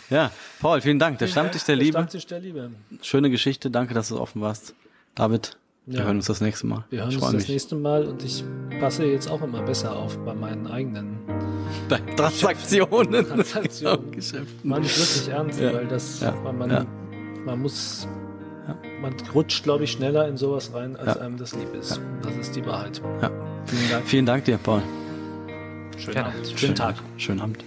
[0.09, 1.17] Ja, Paul, vielen Dank.
[1.19, 1.97] Der Stammtisch der Der Liebe.
[1.97, 2.71] Stammtisch der Liebe.
[3.01, 3.71] Schöne Geschichte.
[3.71, 4.75] Danke, dass du offen warst.
[5.15, 6.05] David, wir Ja.
[6.05, 6.85] hören uns das nächste Mal.
[6.89, 7.47] Wir hören ich uns das mich.
[7.49, 8.43] nächste Mal und ich
[8.79, 11.19] passe jetzt auch immer besser auf bei meinen eigenen
[12.15, 13.25] Transaktionen.
[13.27, 14.11] Transaktionen.
[14.11, 14.69] Geschäften.
[14.69, 15.73] Man ist wirklich ernst, Ja.
[15.73, 16.43] weil das, Ja.
[16.43, 16.85] weil man, Ja.
[17.45, 18.07] Man muss,
[18.67, 18.75] Ja.
[19.01, 21.21] man rutscht, glaube ich, schneller in sowas rein, als Ja.
[21.21, 21.99] einem das lieb ist.
[22.21, 23.01] Das ist die Wahrheit.
[23.21, 23.29] Ja.
[23.65, 24.05] Vielen Dank.
[24.07, 24.81] Vielen Dank dir, Paul.
[25.97, 26.17] Schönen.
[26.17, 26.53] Abend.
[26.55, 26.95] Schönen Tag.
[27.17, 27.63] Schönen Abend.